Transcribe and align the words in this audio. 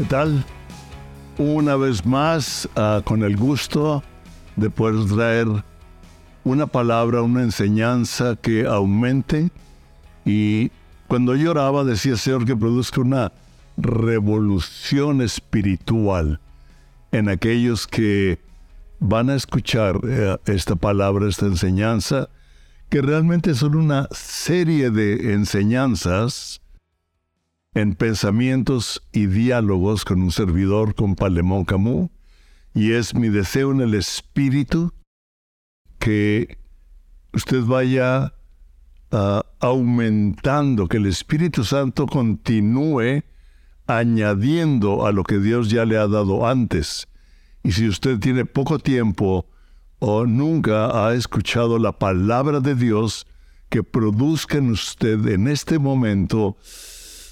¿Qué 0.00 0.06
tal? 0.06 0.42
Una 1.36 1.76
vez 1.76 2.06
más, 2.06 2.66
uh, 2.74 3.02
con 3.02 3.22
el 3.22 3.36
gusto 3.36 4.02
de 4.56 4.70
poder 4.70 5.06
traer 5.06 5.46
una 6.42 6.66
palabra, 6.66 7.20
una 7.20 7.42
enseñanza 7.42 8.34
que 8.36 8.64
aumente. 8.64 9.50
Y 10.24 10.70
cuando 11.06 11.36
yo 11.36 11.50
oraba, 11.50 11.84
decía 11.84 12.16
Señor 12.16 12.46
que 12.46 12.56
produzca 12.56 13.02
una 13.02 13.30
revolución 13.76 15.20
espiritual 15.20 16.40
en 17.12 17.28
aquellos 17.28 17.86
que 17.86 18.38
van 19.00 19.28
a 19.28 19.34
escuchar 19.34 20.00
eh, 20.08 20.38
esta 20.46 20.76
palabra, 20.76 21.28
esta 21.28 21.44
enseñanza, 21.44 22.30
que 22.88 23.02
realmente 23.02 23.54
son 23.54 23.74
una 23.74 24.08
serie 24.12 24.90
de 24.90 25.34
enseñanzas 25.34 26.62
en 27.74 27.94
pensamientos 27.94 29.02
y 29.12 29.26
diálogos 29.26 30.04
con 30.04 30.22
un 30.22 30.32
servidor, 30.32 30.94
con 30.94 31.14
Palemón 31.14 31.64
Camus, 31.64 32.10
y 32.74 32.92
es 32.92 33.14
mi 33.14 33.28
deseo 33.28 33.72
en 33.72 33.80
el 33.80 33.94
espíritu 33.94 34.92
que 35.98 36.58
usted 37.32 37.62
vaya 37.62 38.32
uh, 39.12 39.40
aumentando, 39.60 40.88
que 40.88 40.96
el 40.96 41.06
Espíritu 41.06 41.64
Santo 41.64 42.06
continúe 42.06 43.22
añadiendo 43.86 45.06
a 45.06 45.12
lo 45.12 45.24
que 45.24 45.38
Dios 45.38 45.70
ya 45.70 45.84
le 45.84 45.96
ha 45.96 46.06
dado 46.06 46.46
antes. 46.46 47.08
Y 47.62 47.72
si 47.72 47.88
usted 47.88 48.18
tiene 48.18 48.46
poco 48.46 48.78
tiempo 48.78 49.46
o 49.98 50.26
nunca 50.26 51.06
ha 51.06 51.14
escuchado 51.14 51.78
la 51.78 51.98
palabra 51.98 52.60
de 52.60 52.74
Dios, 52.74 53.26
que 53.68 53.82
produzca 53.84 54.58
en 54.58 54.70
usted 54.70 55.26
en 55.28 55.46
este 55.46 55.78
momento 55.78 56.56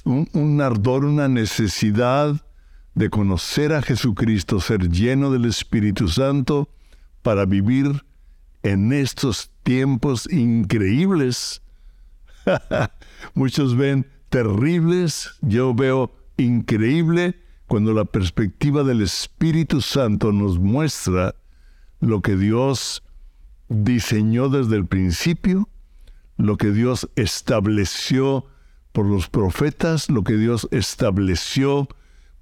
un, 0.04 0.60
ardor, 0.60 1.04
una 1.04 1.28
necesidad 1.28 2.34
de 2.94 3.10
conocer 3.10 3.72
a 3.72 3.82
Jesucristo, 3.82 4.60
ser 4.60 4.88
lleno 4.88 5.30
del 5.30 5.44
Espíritu 5.44 6.08
Santo 6.08 6.68
para 7.22 7.44
vivir 7.44 8.04
en 8.62 8.92
estos 8.92 9.50
tiempos 9.62 10.30
increíbles. 10.32 11.62
Muchos 13.34 13.76
ven 13.76 14.06
terribles, 14.28 15.30
yo 15.40 15.74
veo 15.74 16.12
increíble 16.36 17.40
cuando 17.66 17.92
la 17.92 18.04
perspectiva 18.04 18.82
del 18.82 19.02
Espíritu 19.02 19.80
Santo 19.80 20.32
nos 20.32 20.58
muestra 20.58 21.34
lo 22.00 22.22
que 22.22 22.36
Dios 22.36 23.02
diseñó 23.68 24.48
desde 24.48 24.76
el 24.76 24.86
principio, 24.86 25.68
lo 26.36 26.56
que 26.56 26.70
Dios 26.70 27.08
estableció 27.16 28.46
por 28.92 29.06
los 29.06 29.28
profetas, 29.28 30.10
lo 30.10 30.24
que 30.24 30.36
Dios 30.36 30.68
estableció 30.70 31.88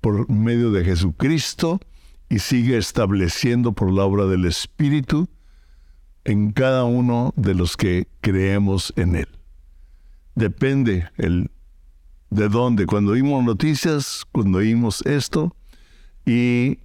por 0.01 0.31
medio 0.31 0.71
de 0.71 0.85
Jesucristo 0.85 1.81
y 2.29 2.39
sigue 2.39 2.77
estableciendo 2.77 3.73
por 3.73 3.93
la 3.93 4.05
obra 4.05 4.27
del 4.27 4.45
Espíritu 4.45 5.29
en 6.25 6.53
cada 6.53 6.85
uno 6.85 7.33
de 7.37 7.55
los 7.55 7.77
que 7.77 8.09
creemos 8.21 8.93
en 8.97 9.17
Él. 9.17 9.29
Depende 10.35 11.09
el 11.17 11.51
de 12.31 12.49
dónde. 12.49 12.87
Cuando 12.87 13.13
oímos 13.13 13.45
noticias, 13.45 14.25
cuando 14.33 14.59
oímos 14.59 15.03
esto, 15.07 15.55
y 16.25 16.81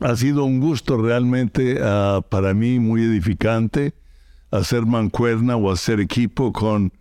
ha 0.00 0.16
sido 0.16 0.44
un 0.44 0.60
gusto 0.60 0.96
realmente 0.96 1.80
uh, 1.82 2.22
para 2.22 2.54
mí 2.54 2.78
muy 2.78 3.02
edificante 3.02 3.94
hacer 4.50 4.86
mancuerna 4.86 5.56
o 5.56 5.70
hacer 5.70 5.98
equipo 6.00 6.52
con 6.52 6.92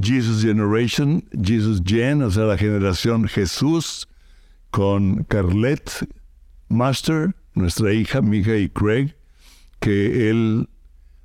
Jesus 0.00 0.42
Generation, 0.42 1.24
Jesus 1.42 1.82
Gen, 1.84 2.22
o 2.22 2.30
sea, 2.30 2.44
la 2.44 2.56
generación 2.56 3.28
Jesús, 3.28 4.08
con 4.70 5.24
Carlet 5.24 6.08
Master, 6.68 7.34
nuestra 7.54 7.92
hija, 7.92 8.22
mi 8.22 8.38
y 8.38 8.68
Craig, 8.70 9.14
que 9.80 10.30
él 10.30 10.68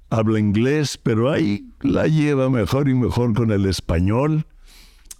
habla 0.09 0.39
inglés, 0.39 0.99
pero 1.01 1.31
ahí 1.31 1.69
la 1.81 2.07
lleva 2.07 2.49
mejor 2.49 2.89
y 2.89 2.93
mejor 2.93 3.33
con 3.33 3.51
el 3.51 3.65
español. 3.65 4.45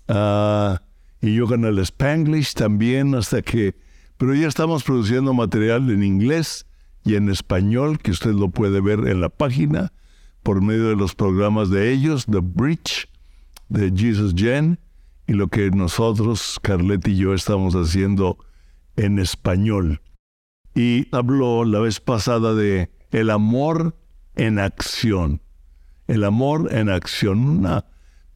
Ah, 0.07 0.81
y 1.21 1.35
yo 1.35 1.47
con 1.47 1.65
el 1.65 1.79
spanglish 1.79 2.53
también, 2.53 3.15
hasta 3.15 3.41
que... 3.41 3.75
Pero 4.17 4.33
ya 4.33 4.47
estamos 4.47 4.83
produciendo 4.83 5.33
material 5.33 5.89
en 5.89 6.03
inglés 6.03 6.65
y 7.03 7.15
en 7.15 7.29
español, 7.29 7.99
que 7.99 8.11
usted 8.11 8.33
lo 8.33 8.49
puede 8.49 8.81
ver 8.81 9.07
en 9.07 9.21
la 9.21 9.29
página, 9.29 9.93
por 10.43 10.61
medio 10.61 10.89
de 10.89 10.95
los 10.95 11.13
programas 11.15 11.69
de 11.69 11.91
ellos, 11.91 12.25
The 12.25 12.39
Bridge, 12.41 13.07
de 13.69 13.91
Jesus 13.95 14.33
Gen 14.35 14.79
y 15.27 15.33
lo 15.33 15.47
que 15.49 15.69
nosotros, 15.71 16.59
Carlet 16.61 17.07
y 17.07 17.17
yo, 17.17 17.33
estamos 17.33 17.73
haciendo 17.75 18.37
en 18.95 19.19
español. 19.19 20.01
Y 20.73 21.07
habló 21.11 21.65
la 21.65 21.79
vez 21.79 21.99
pasada 21.99 22.53
de 22.53 22.89
el 23.11 23.29
amor 23.29 23.95
en 24.35 24.59
acción. 24.59 25.41
El 26.07 26.23
amor 26.23 26.69
en 26.71 26.89
acción, 26.89 27.39
una 27.39 27.85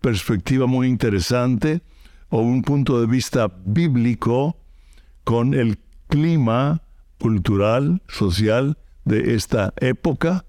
perspectiva 0.02 0.66
muy 0.66 0.88
interesante 0.88 1.82
o 2.30 2.42
un 2.42 2.64
punto 2.64 3.00
de 3.00 3.08
vista 3.08 3.48
bíblico 3.66 4.58
con 5.24 5.54
el 5.54 5.78
clima 6.08 6.82
cultural, 7.20 8.02
social 8.08 8.78
de 9.06 9.36
esta 9.36 9.74
época, 9.78 10.46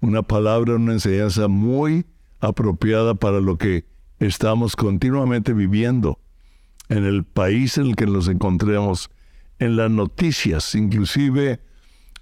una 0.00 0.22
palabra, 0.22 0.76
una 0.76 0.92
enseñanza 0.92 1.48
muy 1.48 2.06
apropiada 2.40 3.14
para 3.14 3.40
lo 3.40 3.58
que 3.58 3.84
estamos 4.26 4.76
continuamente 4.76 5.52
viviendo 5.52 6.18
en 6.88 7.04
el 7.04 7.24
país 7.24 7.76
en 7.78 7.86
el 7.86 7.96
que 7.96 8.06
nos 8.06 8.28
encontremos, 8.28 9.10
en 9.58 9.76
las 9.76 9.90
noticias, 9.90 10.74
inclusive 10.74 11.60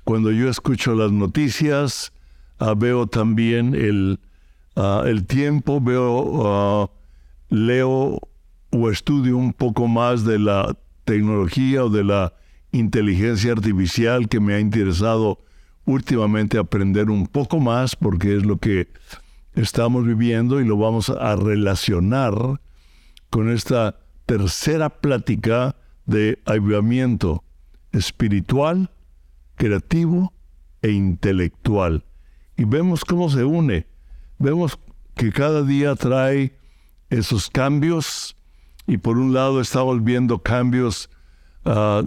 cuando 0.05 0.31
yo 0.31 0.49
escucho 0.49 0.95
las 0.95 1.13
noticias, 1.13 2.13
ah, 2.59 2.75
veo 2.75 3.07
también 3.07 3.75
el, 3.75 4.19
ah, 4.77 5.05
el 5.07 5.27
tiempo, 5.27 5.81
veo, 5.81 6.47
ah, 6.47 6.91
leo 7.49 8.21
o 8.71 8.91
estudio 8.91 9.37
un 9.37 9.53
poco 9.53 9.87
más 9.89 10.25
de 10.25 10.39
la 10.39 10.77
tecnología 11.05 11.85
o 11.85 11.91
de 11.91 12.05
la 12.05 12.35
inteligencia 12.73 13.53
artificial 13.53 14.29
que 14.29 14.41
me 14.41 14.55
ha 14.55 14.61
interesado 14.61 15.43
últimamente 15.85 16.57
aprender 16.57 17.11
un 17.11 17.27
poco 17.27 17.59
más 17.59 17.97
porque 17.97 18.37
es 18.37 18.45
lo 18.45 18.59
que 18.59 18.89
estamos 19.55 20.07
viviendo 20.07 20.61
y 20.61 20.65
lo 20.65 20.77
vamos 20.77 21.11
a 21.11 21.37
relacionar 21.37 22.61
con 23.31 23.51
esta 23.51 23.99
tercera 24.27 24.89
plática 24.91 25.77
de 26.07 26.41
avivamiento 26.47 27.45
espiritual, 27.93 28.91
creativo 29.57 30.33
e 30.83 30.91
intelectual. 30.91 32.05
Y 32.57 32.65
vemos 32.65 33.05
cómo 33.05 33.31
se 33.31 33.45
une. 33.45 33.87
Vemos 34.39 34.79
que 35.15 35.33
cada 35.33 35.63
día 35.63 35.95
trae 35.95 36.57
esos 37.11 37.51
cambios 37.51 38.37
y 38.87 38.99
por 38.99 39.19
un 39.19 39.35
lado 39.35 39.61
estamos 39.61 40.03
viendo 40.03 40.43
cambios 40.43 41.11
ah, 41.65 42.03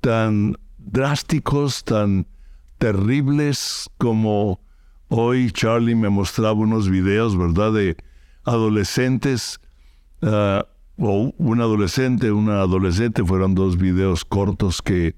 tan 0.00 0.56
drásticos, 0.76 1.84
tan 1.84 2.26
terribles 2.78 3.90
como 3.98 4.60
Hoy 5.10 5.50
Charlie 5.52 5.94
me 5.94 6.10
mostraba 6.10 6.52
unos 6.52 6.90
videos, 6.90 7.36
¿verdad?, 7.36 7.72
de 7.72 7.96
adolescentes, 8.44 9.58
ah, 10.20 10.66
o 10.98 11.32
un 11.38 11.60
adolescente, 11.60 12.30
una 12.30 12.60
adolescente, 12.60 13.24
fueron 13.24 13.54
dos 13.54 13.78
videos 13.78 14.26
cortos 14.26 14.82
que, 14.82 15.16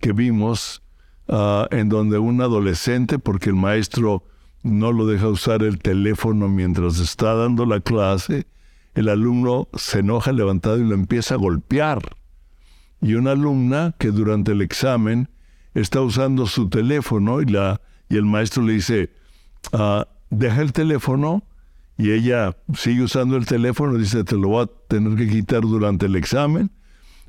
que 0.00 0.12
vimos, 0.12 0.82
ah, 1.28 1.68
en 1.70 1.88
donde 1.88 2.18
un 2.18 2.40
adolescente, 2.40 3.20
porque 3.20 3.50
el 3.50 3.56
maestro 3.56 4.24
no 4.64 4.90
lo 4.90 5.06
deja 5.06 5.28
usar 5.28 5.62
el 5.62 5.78
teléfono 5.78 6.48
mientras 6.48 6.98
está 6.98 7.34
dando 7.34 7.64
la 7.64 7.78
clase, 7.78 8.48
el 8.94 9.08
alumno 9.08 9.68
se 9.74 10.00
enoja 10.00 10.32
levantado 10.32 10.78
y 10.78 10.84
lo 10.88 10.94
empieza 10.94 11.34
a 11.34 11.38
golpear. 11.38 12.00
Y 13.00 13.14
una 13.14 13.32
alumna 13.32 13.94
que 13.98 14.10
durante 14.10 14.50
el 14.50 14.62
examen 14.62 15.28
está 15.74 16.00
usando 16.00 16.46
su 16.46 16.68
teléfono 16.68 17.40
y, 17.40 17.46
la, 17.46 17.80
y 18.08 18.16
el 18.16 18.24
maestro 18.24 18.64
le 18.64 18.72
dice, 18.72 19.10
Ah, 19.72 20.08
deja 20.30 20.62
el 20.62 20.72
teléfono 20.72 21.42
y 21.96 22.12
ella 22.12 22.56
sigue 22.74 23.02
usando 23.02 23.36
el 23.36 23.46
teléfono, 23.46 23.98
dice, 23.98 24.24
te 24.24 24.36
lo 24.36 24.48
voy 24.48 24.64
a 24.64 24.70
tener 24.88 25.16
que 25.16 25.28
quitar 25.28 25.62
durante 25.62 26.06
el 26.06 26.16
examen. 26.16 26.70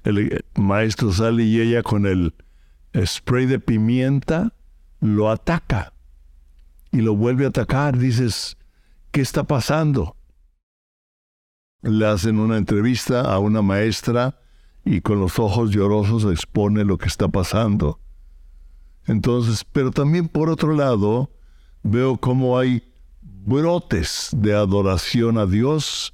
El 0.04 0.46
maestro 0.56 1.12
sale 1.12 1.44
y 1.44 1.60
ella 1.60 1.84
con 1.84 2.06
el 2.06 2.34
spray 2.96 3.46
de 3.46 3.60
pimienta 3.60 4.54
lo 5.00 5.30
ataca 5.30 5.94
y 6.92 7.02
lo 7.02 7.16
vuelve 7.16 7.46
a 7.46 7.50
atacar. 7.50 7.98
Dices, 7.98 8.58
¿qué 9.12 9.22
está 9.22 9.44
pasando? 9.44 10.16
Le 11.82 12.06
hacen 12.06 12.40
una 12.40 12.58
entrevista 12.58 13.22
a 13.22 13.40
una 13.40 13.62
maestra 13.62 14.40
y 14.86 15.02
con 15.02 15.20
los 15.20 15.40
ojos 15.40 15.72
llorosos 15.72 16.26
expone 16.26 16.86
lo 16.86 16.98
que 16.98 17.08
está 17.08 17.28
pasando. 17.28 18.00
Entonces, 19.08 19.66
pero 19.72 19.92
también 19.92 20.28
por 20.28 20.50
otro 20.50 20.74
lado, 20.76 21.32
veo 21.90 22.18
cómo 22.18 22.58
hay 22.58 22.84
brotes 23.22 24.30
de 24.32 24.54
adoración 24.54 25.38
a 25.38 25.46
Dios 25.46 26.14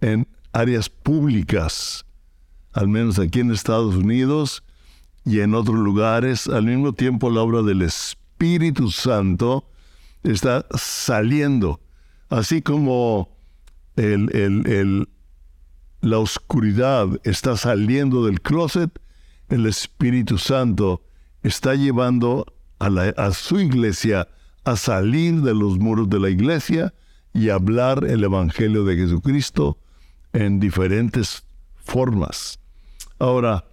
en 0.00 0.26
áreas 0.52 0.88
públicas. 0.88 2.04
al 2.72 2.88
menos 2.88 3.20
aquí 3.20 3.38
en 3.38 3.52
Estados 3.52 3.94
Unidos 3.94 4.64
y 5.24 5.38
en 5.40 5.54
otros 5.54 5.76
lugares, 5.76 6.48
al 6.48 6.64
mismo 6.64 6.92
tiempo 6.92 7.30
la 7.30 7.40
obra 7.40 7.62
del 7.62 7.82
Espíritu 7.82 8.90
Santo 8.90 9.70
está 10.24 10.66
saliendo, 10.76 11.80
así 12.30 12.62
como 12.62 13.36
la 16.00 16.18
oscuridad 16.18 17.06
está 17.22 17.56
saliendo 17.56 18.26
del 18.26 18.40
closet, 18.40 18.90
el 19.50 19.66
Espíritu 19.66 20.36
Santo 20.38 21.04
está 21.44 21.76
llevando 21.76 22.44
a 22.80 23.32
su 23.32 23.60
iglesia 23.60 24.26
a 24.64 24.76
salir 24.76 25.42
de 25.42 25.54
los 25.54 25.78
muros 25.78 26.08
de 26.08 26.20
la 26.20 26.30
iglesia 26.30 26.94
y 27.32 27.50
hablar 27.50 28.04
el 28.04 28.24
Evangelio 28.24 28.84
de 28.84 28.96
Jesucristo 28.96 29.78
en 30.32 30.60
diferentes 30.60 31.44
formas. 31.76 32.58
Ahora, 33.18 33.64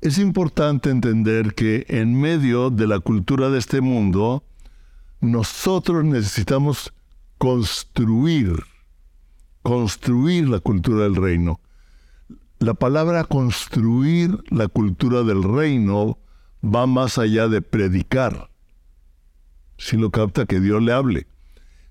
es 0.00 0.18
importante 0.18 0.90
entender 0.90 1.54
que 1.54 1.84
en 1.88 2.18
medio 2.20 2.70
de 2.70 2.86
la 2.86 3.00
cultura 3.00 3.50
de 3.50 3.58
este 3.58 3.80
mundo, 3.80 4.44
nosotros 5.20 6.04
necesitamos 6.04 6.92
construir, 7.36 8.52
construir 9.62 10.48
la 10.48 10.60
cultura 10.60 11.04
del 11.04 11.16
reino. 11.16 11.60
La 12.60 12.74
palabra 12.74 13.24
construir 13.24 14.38
la 14.50 14.68
cultura 14.68 15.22
del 15.22 15.42
reino 15.42 16.18
va 16.64 16.86
más 16.86 17.18
allá 17.18 17.48
de 17.48 17.62
predicar. 17.62 18.47
Si 19.78 19.96
lo 19.96 20.10
capta, 20.10 20.44
que 20.44 20.60
Dios 20.60 20.82
le 20.82 20.92
hable. 20.92 21.26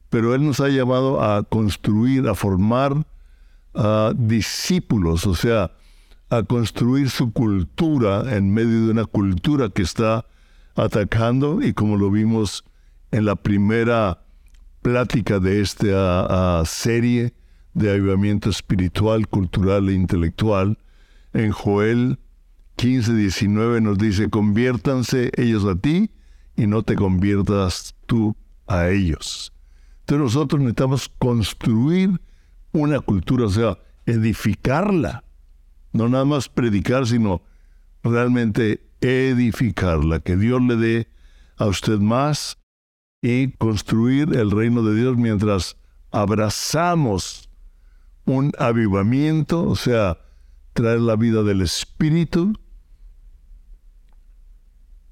Pero 0.09 0.35
Él 0.35 0.45
nos 0.45 0.59
ha 0.59 0.69
llamado 0.69 1.23
a 1.23 1.43
construir, 1.43 2.27
a 2.27 2.35
formar 2.35 3.07
a 3.73 4.13
discípulos, 4.15 5.25
o 5.25 5.33
sea, 5.33 5.71
a 6.29 6.43
construir 6.43 7.09
su 7.09 7.31
cultura 7.31 8.35
en 8.35 8.53
medio 8.53 8.85
de 8.85 8.91
una 8.91 9.05
cultura 9.05 9.69
que 9.69 9.81
está 9.81 10.25
atacando 10.75 11.61
y 11.61 11.73
como 11.73 11.97
lo 11.97 12.11
vimos 12.11 12.63
en 13.11 13.25
la 13.25 13.35
primera 13.35 14.21
plática 14.81 15.39
de 15.39 15.61
esta 15.61 16.63
serie 16.65 17.33
de 17.73 17.91
avivamiento 17.91 18.49
espiritual, 18.49 19.27
cultural 19.27 19.89
e 19.89 19.93
intelectual, 19.93 20.77
en 21.33 21.51
Joel 21.51 22.19
15, 22.77 23.13
19 23.13 23.81
nos 23.81 23.97
dice, 23.97 24.29
conviértanse 24.29 25.31
ellos 25.35 25.65
a 25.65 25.75
ti 25.75 26.11
y 26.57 26.67
no 26.67 26.83
te 26.83 26.95
conviertas 26.95 27.95
tú 28.07 28.35
a 28.65 28.89
ellos. 28.89 29.53
Entonces 30.01 30.35
nosotros 30.35 30.59
necesitamos 30.59 31.09
construir 31.19 32.19
una 32.71 32.99
cultura, 32.99 33.45
o 33.45 33.49
sea, 33.49 33.77
edificarla. 34.05 35.23
No 35.93 36.09
nada 36.09 36.25
más 36.25 36.49
predicar, 36.49 37.05
sino 37.07 37.41
realmente 38.03 38.89
edificarla. 38.99 40.19
Que 40.19 40.35
Dios 40.35 40.61
le 40.61 40.75
dé 40.75 41.07
a 41.57 41.67
usted 41.67 41.99
más 41.99 42.57
y 43.21 43.51
construir 43.53 44.35
el 44.35 44.51
reino 44.51 44.83
de 44.83 44.95
Dios 44.95 45.17
mientras 45.17 45.77
abrazamos 46.11 47.49
un 48.25 48.51
avivamiento, 48.57 49.63
o 49.63 49.75
sea, 49.75 50.19
traer 50.73 51.01
la 51.01 51.15
vida 51.15 51.43
del 51.43 51.61
Espíritu 51.61 52.53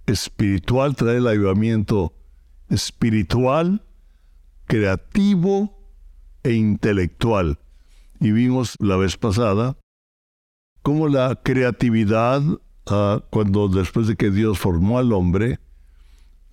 espiritual, 0.05 0.95
traer 0.95 1.17
el 1.17 1.27
avivamiento 1.27 2.13
espiritual, 2.69 3.83
creativo 4.65 5.77
e 6.43 6.53
intelectual. 6.53 7.59
Y 8.19 8.31
vimos 8.31 8.75
la 8.79 8.95
vez 8.95 9.17
pasada 9.17 9.77
cómo 10.81 11.07
la 11.07 11.39
creatividad, 11.43 12.41
ah, 12.87 13.23
cuando 13.29 13.67
después 13.67 14.07
de 14.07 14.15
que 14.15 14.31
Dios 14.31 14.59
formó 14.59 14.99
al 14.99 15.13
hombre, 15.13 15.59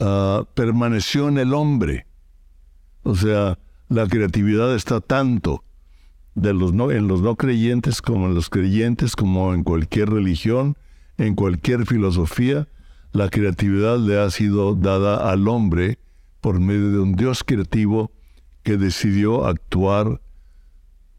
ah, 0.01 0.45
permaneció 0.55 1.29
en 1.29 1.39
el 1.39 1.55
hombre. 1.55 2.07
O 3.03 3.15
sea, 3.15 3.59
la 3.89 4.07
creatividad 4.07 4.75
está 4.75 5.01
tanto 5.01 5.65
de 6.35 6.55
los 6.55 6.73
no, 6.73 6.91
en 6.91 7.09
los 7.09 7.21
no 7.21 7.37
creyentes 7.37 8.01
como 8.01 8.27
en 8.27 8.35
los 8.35 8.49
creyentes, 8.49 9.17
como 9.17 9.55
en 9.55 9.65
cualquier 9.65 10.11
religión, 10.11 10.77
en 11.19 11.35
cualquier 11.35 11.87
filosofía, 11.87 12.69
la 13.13 13.29
creatividad 13.29 13.99
le 13.99 14.19
ha 14.19 14.31
sido 14.31 14.75
dada 14.75 15.31
al 15.31 15.47
hombre 15.49 15.99
por 16.41 16.61
medio 16.61 16.91
de 16.91 16.99
un 16.99 17.15
Dios 17.15 17.45
creativo 17.45 18.11
que 18.63 18.77
decidió 18.77 19.47
actuar 19.47 20.21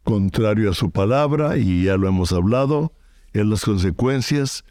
contrario 0.04 0.72
a 0.72 0.74
su 0.74 0.92
palabra, 0.92 1.58
y 1.58 1.84
ya 1.84 1.98
lo 1.98 2.08
hemos 2.08 2.34
hablado, 2.34 2.94
en 3.34 3.50
las 3.50 3.64
consecuencias, 3.64 4.64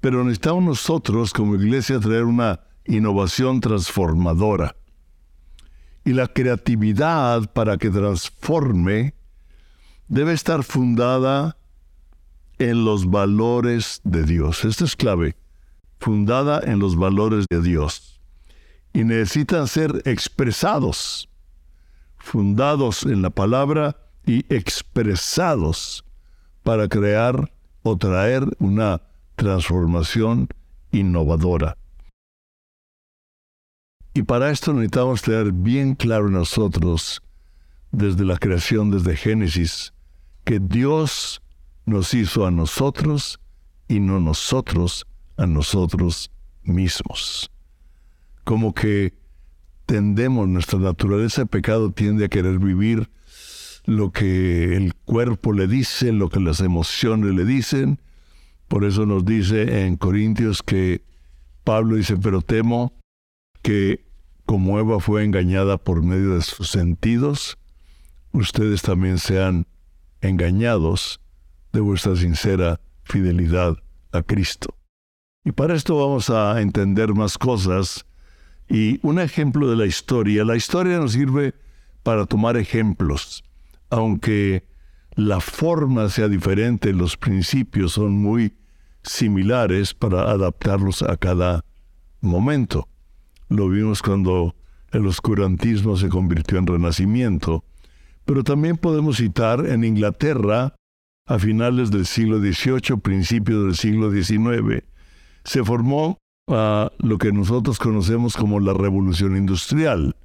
pero 0.00 0.22
necesitamos 0.24 0.64
nosotros 0.64 1.32
como 1.32 1.54
iglesia 1.54 2.00
traer 2.00 2.24
una 2.24 2.60
innovación 2.84 3.60
transformadora. 3.60 4.76
Y 6.04 6.12
la 6.12 6.28
creatividad 6.28 7.52
para 7.52 7.78
que 7.78 7.90
transforme 7.90 9.14
debe 10.08 10.32
estar 10.32 10.62
fundada 10.62 11.56
en 12.58 12.84
los 12.84 13.10
valores 13.10 14.00
de 14.04 14.24
Dios. 14.24 14.64
Esta 14.64 14.84
es 14.84 14.94
clave, 14.94 15.36
fundada 16.06 16.60
en 16.60 16.78
los 16.78 16.94
valores 16.94 17.46
de 17.50 17.60
Dios. 17.60 18.20
Y 18.92 19.02
necesitan 19.02 19.66
ser 19.66 20.02
expresados 20.04 21.28
fundados 22.16 23.02
en 23.02 23.22
la 23.22 23.30
palabra 23.30 23.96
y 24.24 24.44
expresados 24.54 26.04
para 26.62 26.86
crear 26.86 27.52
o 27.82 27.96
traer 27.96 28.44
una 28.60 29.02
transformación 29.34 30.48
innovadora. 30.92 31.76
Y 34.14 34.22
para 34.22 34.52
esto 34.52 34.72
necesitamos 34.72 35.22
tener 35.22 35.50
bien 35.50 35.96
claro 35.96 36.30
nosotros, 36.30 37.20
desde 37.90 38.24
la 38.24 38.38
creación, 38.38 38.92
desde 38.92 39.16
Génesis, 39.16 39.92
que 40.44 40.60
Dios 40.60 41.42
nos 41.84 42.14
hizo 42.14 42.46
a 42.46 42.52
nosotros 42.52 43.40
y 43.88 43.98
no 43.98 44.20
nosotros 44.20 45.04
a 45.36 45.46
nosotros 45.46 46.30
mismos. 46.62 47.50
Como 48.44 48.74
que 48.74 49.14
tendemos, 49.86 50.48
nuestra 50.48 50.78
naturaleza 50.78 51.42
de 51.42 51.46
pecado 51.46 51.90
tiende 51.90 52.24
a 52.24 52.28
querer 52.28 52.58
vivir 52.58 53.10
lo 53.84 54.10
que 54.10 54.76
el 54.76 54.94
cuerpo 54.94 55.52
le 55.52 55.68
dice, 55.68 56.12
lo 56.12 56.28
que 56.28 56.40
las 56.40 56.60
emociones 56.60 57.34
le 57.34 57.44
dicen. 57.44 58.00
Por 58.68 58.84
eso 58.84 59.06
nos 59.06 59.24
dice 59.24 59.86
en 59.86 59.96
Corintios 59.96 60.62
que 60.62 61.02
Pablo 61.64 61.96
dice, 61.96 62.16
pero 62.16 62.42
temo 62.42 62.92
que 63.62 64.04
como 64.44 64.78
Eva 64.78 65.00
fue 65.00 65.24
engañada 65.24 65.76
por 65.76 66.02
medio 66.02 66.34
de 66.34 66.42
sus 66.42 66.70
sentidos, 66.70 67.58
ustedes 68.32 68.82
también 68.82 69.18
sean 69.18 69.66
engañados 70.20 71.20
de 71.72 71.80
vuestra 71.80 72.14
sincera 72.16 72.80
fidelidad 73.02 73.76
a 74.12 74.22
Cristo. 74.22 74.76
Y 75.46 75.52
para 75.52 75.76
esto 75.76 75.96
vamos 75.96 76.28
a 76.28 76.60
entender 76.60 77.14
más 77.14 77.38
cosas 77.38 78.04
y 78.68 78.98
un 79.06 79.20
ejemplo 79.20 79.70
de 79.70 79.76
la 79.76 79.86
historia, 79.86 80.44
la 80.44 80.56
historia 80.56 80.98
nos 80.98 81.12
sirve 81.12 81.54
para 82.02 82.26
tomar 82.26 82.56
ejemplos, 82.56 83.44
aunque 83.88 84.64
la 85.14 85.38
forma 85.38 86.08
sea 86.08 86.26
diferente, 86.26 86.92
los 86.92 87.16
principios 87.16 87.92
son 87.92 88.18
muy 88.18 88.54
similares 89.04 89.94
para 89.94 90.22
adaptarlos 90.32 91.02
a 91.02 91.16
cada 91.16 91.64
momento. 92.20 92.88
Lo 93.48 93.68
vimos 93.68 94.02
cuando 94.02 94.56
el 94.90 95.06
oscurantismo 95.06 95.96
se 95.96 96.08
convirtió 96.08 96.58
en 96.58 96.66
renacimiento, 96.66 97.62
pero 98.24 98.42
también 98.42 98.78
podemos 98.78 99.18
citar 99.18 99.64
en 99.64 99.84
Inglaterra, 99.84 100.74
a 101.24 101.38
finales 101.38 101.92
del 101.92 102.04
siglo 102.04 102.40
XVIII, 102.40 102.98
principios 103.00 103.64
del 103.64 103.76
siglo 103.76 104.10
XIX, 104.10 104.82
se 105.46 105.64
formó 105.64 106.18
a 106.48 106.90
lo 106.98 107.18
que 107.18 107.32
nosotros 107.32 107.78
conocemos 107.78 108.36
como 108.36 108.58
la 108.58 108.74
revolución 108.74 109.36
industrial. 109.36 110.16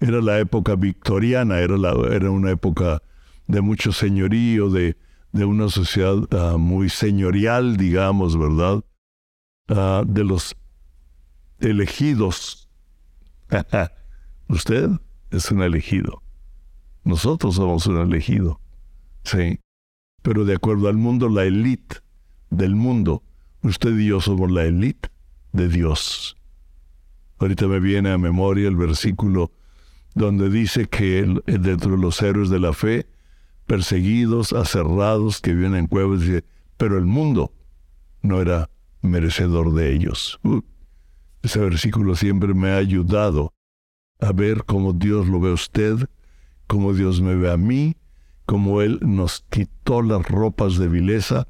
Era 0.00 0.20
la 0.20 0.38
época 0.38 0.74
victoriana, 0.74 1.58
era, 1.60 1.76
era 2.10 2.30
una 2.30 2.50
época 2.50 3.02
de 3.46 3.60
mucho 3.60 3.92
señorío, 3.92 4.70
de, 4.70 4.96
de 5.32 5.44
una 5.44 5.68
sociedad 5.68 6.16
ah, 6.32 6.56
muy 6.58 6.88
señorial, 6.88 7.76
digamos, 7.76 8.38
¿verdad? 8.38 8.82
Ah, 9.68 10.02
de 10.06 10.24
los 10.24 10.56
elegidos. 11.60 12.68
Usted 14.48 14.90
es 15.30 15.50
un 15.50 15.62
elegido. 15.62 16.22
Nosotros 17.04 17.56
somos 17.56 17.86
un 17.86 17.98
elegido. 17.98 18.60
Sí. 19.24 19.60
Pero 20.22 20.46
de 20.46 20.54
acuerdo 20.54 20.88
al 20.88 20.96
mundo, 20.96 21.28
la 21.28 21.44
élite 21.44 21.96
del 22.48 22.74
mundo, 22.74 23.22
usted 23.64 23.96
y 23.98 24.06
yo 24.06 24.20
somos 24.20 24.50
la 24.50 24.64
élite 24.64 25.08
de 25.52 25.68
Dios. 25.68 26.36
Ahorita 27.38 27.66
me 27.66 27.80
viene 27.80 28.10
a 28.10 28.18
memoria 28.18 28.68
el 28.68 28.76
versículo 28.76 29.50
donde 30.14 30.48
dice 30.50 30.86
que 30.86 31.26
dentro 31.46 31.92
de 31.92 31.98
los 31.98 32.22
héroes 32.22 32.50
de 32.50 32.60
la 32.60 32.72
fe, 32.72 33.06
perseguidos, 33.66 34.52
aserrados, 34.52 35.40
que 35.40 35.54
viven 35.54 35.74
en 35.74 35.86
cuevas, 35.86 36.20
dice, 36.20 36.44
pero 36.76 36.98
el 36.98 37.06
mundo 37.06 37.52
no 38.22 38.40
era 38.40 38.70
merecedor 39.02 39.72
de 39.74 39.92
ellos. 39.92 40.38
Uh, 40.44 40.60
ese 41.42 41.58
versículo 41.60 42.14
siempre 42.14 42.54
me 42.54 42.70
ha 42.70 42.76
ayudado 42.76 43.52
a 44.20 44.32
ver 44.32 44.64
cómo 44.64 44.92
Dios 44.92 45.26
lo 45.26 45.40
ve 45.40 45.50
a 45.50 45.54
usted, 45.54 46.08
cómo 46.66 46.94
Dios 46.94 47.20
me 47.20 47.34
ve 47.34 47.50
a 47.50 47.56
mí, 47.56 47.96
cómo 48.46 48.82
Él 48.82 49.00
nos 49.02 49.44
quitó 49.50 50.02
las 50.02 50.26
ropas 50.28 50.78
de 50.78 50.88
vileza 50.88 51.48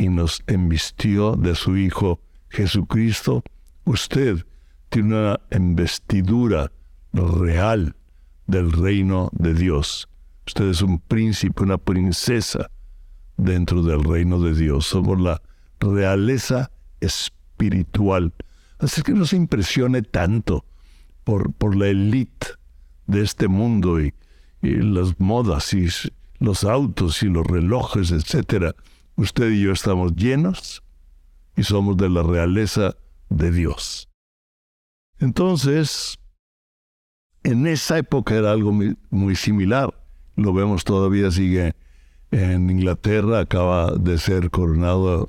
y 0.00 0.08
nos 0.08 0.42
envistió 0.46 1.36
de 1.36 1.54
su 1.54 1.76
Hijo 1.76 2.20
Jesucristo. 2.48 3.44
Usted 3.84 4.46
tiene 4.88 5.08
una 5.08 5.40
investidura 5.52 6.72
real 7.12 7.94
del 8.46 8.72
reino 8.72 9.28
de 9.32 9.52
Dios. 9.52 10.08
Usted 10.46 10.70
es 10.70 10.80
un 10.80 11.00
príncipe, 11.00 11.62
una 11.62 11.76
princesa 11.76 12.70
dentro 13.36 13.82
del 13.82 14.02
reino 14.02 14.40
de 14.40 14.54
Dios. 14.54 14.86
Somos 14.86 15.20
la 15.20 15.42
realeza 15.80 16.70
espiritual. 17.00 18.32
Así 18.78 19.02
que 19.02 19.12
no 19.12 19.26
se 19.26 19.36
impresione 19.36 20.00
tanto 20.00 20.64
por, 21.24 21.52
por 21.52 21.76
la 21.76 21.88
élite 21.88 22.48
de 23.06 23.22
este 23.22 23.48
mundo 23.48 24.00
y, 24.00 24.14
las 24.62 25.18
modas 25.20 25.72
y 25.74 25.88
los 26.38 26.64
autos 26.64 27.22
y 27.22 27.26
los 27.26 27.46
relojes, 27.46 28.12
etc. 28.12 28.74
Usted 29.16 29.50
y 29.50 29.62
yo 29.62 29.72
estamos 29.72 30.14
llenos 30.14 30.82
y 31.56 31.62
somos 31.62 31.96
de 31.96 32.08
la 32.08 32.22
realeza 32.22 32.96
de 33.28 33.50
Dios. 33.50 34.08
Entonces, 35.18 36.18
en 37.42 37.66
esa 37.66 37.98
época 37.98 38.34
era 38.34 38.52
algo 38.52 38.72
muy, 39.10 39.36
similar. 39.36 39.94
Lo 40.36 40.52
vemos 40.52 40.84
todavía, 40.84 41.30
sigue 41.30 41.74
en 42.30 42.70
Inglaterra, 42.70 43.40
acaba 43.40 43.92
de 43.92 44.18
ser 44.18 44.50
coronado 44.50 45.26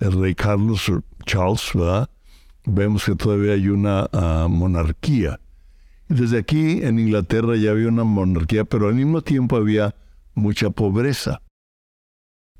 el 0.00 0.12
rey 0.12 0.34
Carlos 0.34 0.90
Charles, 1.24 1.70
¿verdad? 1.74 2.10
Vemos 2.64 3.04
que 3.04 3.14
todavía 3.14 3.52
hay 3.52 3.68
una 3.68 4.08
ah, 4.12 4.46
monarquía. 4.48 5.40
Desde 6.08 6.38
aquí 6.38 6.82
en 6.82 6.98
Inglaterra 6.98 7.56
ya 7.56 7.70
había 7.70 7.88
una 7.88 8.04
monarquía, 8.04 8.64
pero 8.64 8.88
al 8.88 8.94
mismo 8.94 9.22
tiempo 9.22 9.56
había 9.56 9.94
mucha 10.34 10.70
pobreza. 10.70 11.41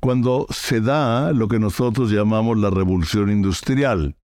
Cuando 0.03 0.47
se 0.49 0.81
da 0.81 1.31
lo 1.31 1.47
que 1.47 1.59
nosotros 1.59 2.11
llamamos 2.11 2.57
la 2.57 2.69
revolución 2.69 3.31
industrial, 3.31 4.17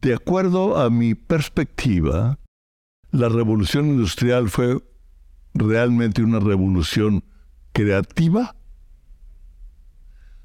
de 0.00 0.14
acuerdo 0.14 0.76
a 0.76 0.88
mi 0.88 1.16
perspectiva, 1.16 2.38
la 3.10 3.28
revolución 3.28 3.86
industrial 3.86 4.50
fue 4.50 4.80
realmente 5.52 6.22
una 6.22 6.38
revolución 6.38 7.24
creativa, 7.72 8.54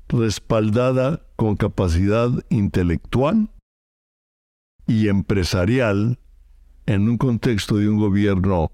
respaldada 0.07 1.21
con 1.35 1.55
capacidad 1.55 2.31
intelectual 2.49 3.51
y 4.87 5.09
empresarial 5.09 6.17
en 6.87 7.07
un 7.07 7.19
contexto 7.19 7.77
de 7.77 7.87
un 7.87 7.99
gobierno 7.99 8.71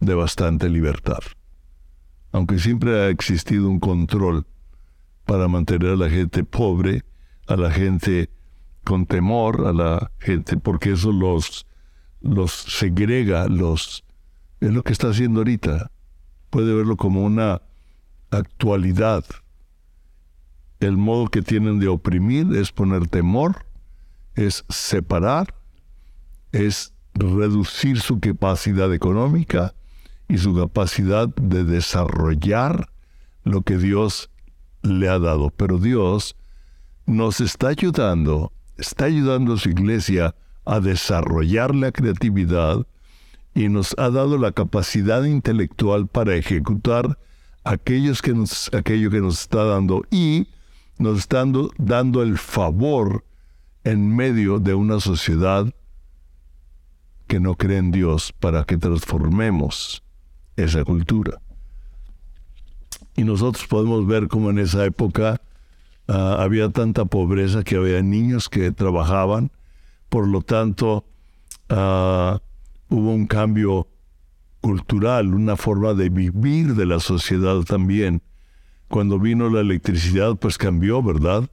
de 0.00 0.14
bastante 0.14 0.68
libertad. 0.68 1.20
Aunque 2.34 2.58
siempre 2.58 3.00
ha 3.00 3.10
existido 3.10 3.70
un 3.70 3.78
control 3.78 4.44
para 5.24 5.46
mantener 5.46 5.90
a 5.90 5.96
la 5.96 6.10
gente 6.10 6.42
pobre, 6.42 7.04
a 7.46 7.54
la 7.54 7.70
gente 7.70 8.28
con 8.82 9.06
temor, 9.06 9.64
a 9.68 9.72
la 9.72 10.10
gente, 10.18 10.56
porque 10.56 10.90
eso 10.90 11.12
los 11.12 11.64
los 12.20 12.50
segrega, 12.50 13.46
los... 13.46 14.02
Es 14.58 14.72
lo 14.72 14.82
que 14.82 14.92
está 14.92 15.10
haciendo 15.10 15.40
ahorita. 15.40 15.92
Puede 16.50 16.74
verlo 16.74 16.96
como 16.96 17.22
una 17.22 17.62
actualidad. 18.30 19.24
El 20.80 20.96
modo 20.96 21.28
que 21.28 21.40
tienen 21.40 21.78
de 21.78 21.86
oprimir 21.86 22.52
es 22.56 22.72
poner 22.72 23.06
temor, 23.06 23.64
es 24.34 24.64
separar, 24.68 25.54
es 26.50 26.94
reducir 27.14 28.00
su 28.00 28.18
capacidad 28.18 28.92
económica 28.92 29.72
y 30.28 30.38
su 30.38 30.54
capacidad 30.54 31.28
de 31.28 31.64
desarrollar 31.64 32.88
lo 33.42 33.62
que 33.62 33.78
Dios 33.78 34.30
le 34.82 35.08
ha 35.08 35.18
dado. 35.18 35.50
Pero 35.50 35.78
Dios 35.78 36.36
nos 37.06 37.40
está 37.40 37.68
ayudando, 37.68 38.52
está 38.76 39.06
ayudando 39.06 39.54
a 39.54 39.58
su 39.58 39.70
iglesia 39.70 40.34
a 40.64 40.80
desarrollar 40.80 41.74
la 41.74 41.92
creatividad 41.92 42.86
y 43.54 43.68
nos 43.68 43.94
ha 43.98 44.10
dado 44.10 44.38
la 44.38 44.52
capacidad 44.52 45.24
intelectual 45.24 46.08
para 46.08 46.34
ejecutar 46.34 47.18
aquellos 47.62 48.22
que 48.22 48.32
nos, 48.32 48.72
aquello 48.74 49.10
que 49.10 49.20
nos 49.20 49.40
está 49.40 49.64
dando 49.64 50.02
y 50.10 50.48
nos 50.98 51.18
está 51.20 51.44
dando 51.78 52.22
el 52.22 52.38
favor 52.38 53.24
en 53.84 54.14
medio 54.14 54.58
de 54.58 54.74
una 54.74 55.00
sociedad 55.00 55.72
que 57.26 57.40
no 57.40 57.54
cree 57.54 57.78
en 57.78 57.90
Dios 57.90 58.32
para 58.38 58.64
que 58.64 58.76
transformemos 58.76 60.03
esa 60.56 60.84
cultura. 60.84 61.40
Y 63.16 63.24
nosotros 63.24 63.66
podemos 63.66 64.06
ver 64.06 64.28
cómo 64.28 64.50
en 64.50 64.58
esa 64.58 64.84
época 64.84 65.40
ah, 66.08 66.36
había 66.40 66.68
tanta 66.70 67.04
pobreza 67.04 67.62
que 67.62 67.76
había 67.76 68.02
niños 68.02 68.48
que 68.48 68.72
trabajaban 68.72 69.50
por 70.14 70.28
lo 70.28 70.42
tanto, 70.42 71.04
ah, 71.70 72.40
hubo 72.88 73.10
un 73.12 73.26
cambio 73.26 73.88
cultural, 74.60 75.34
una 75.34 75.56
forma 75.56 75.92
de 75.92 76.08
vivir 76.08 76.76
de 76.76 76.86
la 76.86 77.00
sociedad 77.00 77.58
también. 77.62 78.22
Cuando 78.86 79.18
vino 79.18 79.50
la 79.50 79.58
electricidad, 79.58 80.36
pues 80.36 80.56
cambió, 80.56 81.02
¿verdad? 81.02 81.50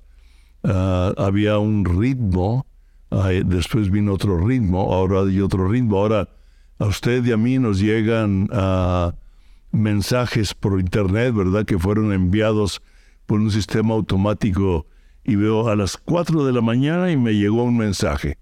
Ah, 0.63 1.12
había 1.17 1.58
un 1.58 1.86
ritmo, 1.86 2.67
después 3.46 3.89
vino 3.89 4.13
otro 4.13 4.46
ritmo, 4.46 4.93
ahora 4.93 5.22
hay 5.22 5.41
otro 5.41 5.67
ritmo. 5.67 5.98
Ahora 5.98 6.29
a 6.82 6.88
usted 6.88 7.24
y 7.26 7.32
a 7.32 7.38
mí 7.38 7.60
nos 7.60 7.80
llegan 7.80 8.50
ah, 8.52 9.14
mensajes 9.72 10.54
por 10.54 10.80
internet, 10.80 11.34
¿verdad? 11.34 11.66
Que 11.66 11.78
fueron 11.78 12.12
enviados 12.14 12.82
por 13.26 13.40
un 13.40 13.52
sistema 13.52 13.94
automático 13.94 14.88
y 15.24 15.36
veo 15.36 15.70
a 15.70 15.76
las 15.76 15.98
4 15.98 16.46
de 16.46 16.54
la 16.54 16.62
mañana 16.62 17.12
y 17.12 17.18
me 17.18 17.34
llegó 17.34 17.64
un 17.64 17.78
mensaje 17.78 18.38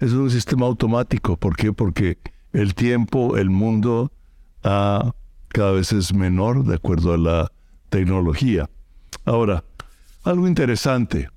es 0.00 0.12
un 0.12 0.30
sistema 0.30 0.66
automático. 0.66 1.36
¿Por 1.36 1.56
qué? 1.56 1.72
Porque 1.72 2.18
el 2.52 2.74
tiempo, 2.74 3.36
el 3.36 3.50
mundo 3.50 4.10
ah, 4.64 5.14
cada 5.48 5.72
vez 5.72 5.92
es 5.92 6.12
menor 6.14 6.64
de 6.64 6.76
acuerdo 6.76 7.12
a 7.12 7.18
la 7.18 7.52
tecnología. 7.90 8.68
Ahora, 9.24 9.62
algo 10.24 10.48
interesante. 10.48 11.28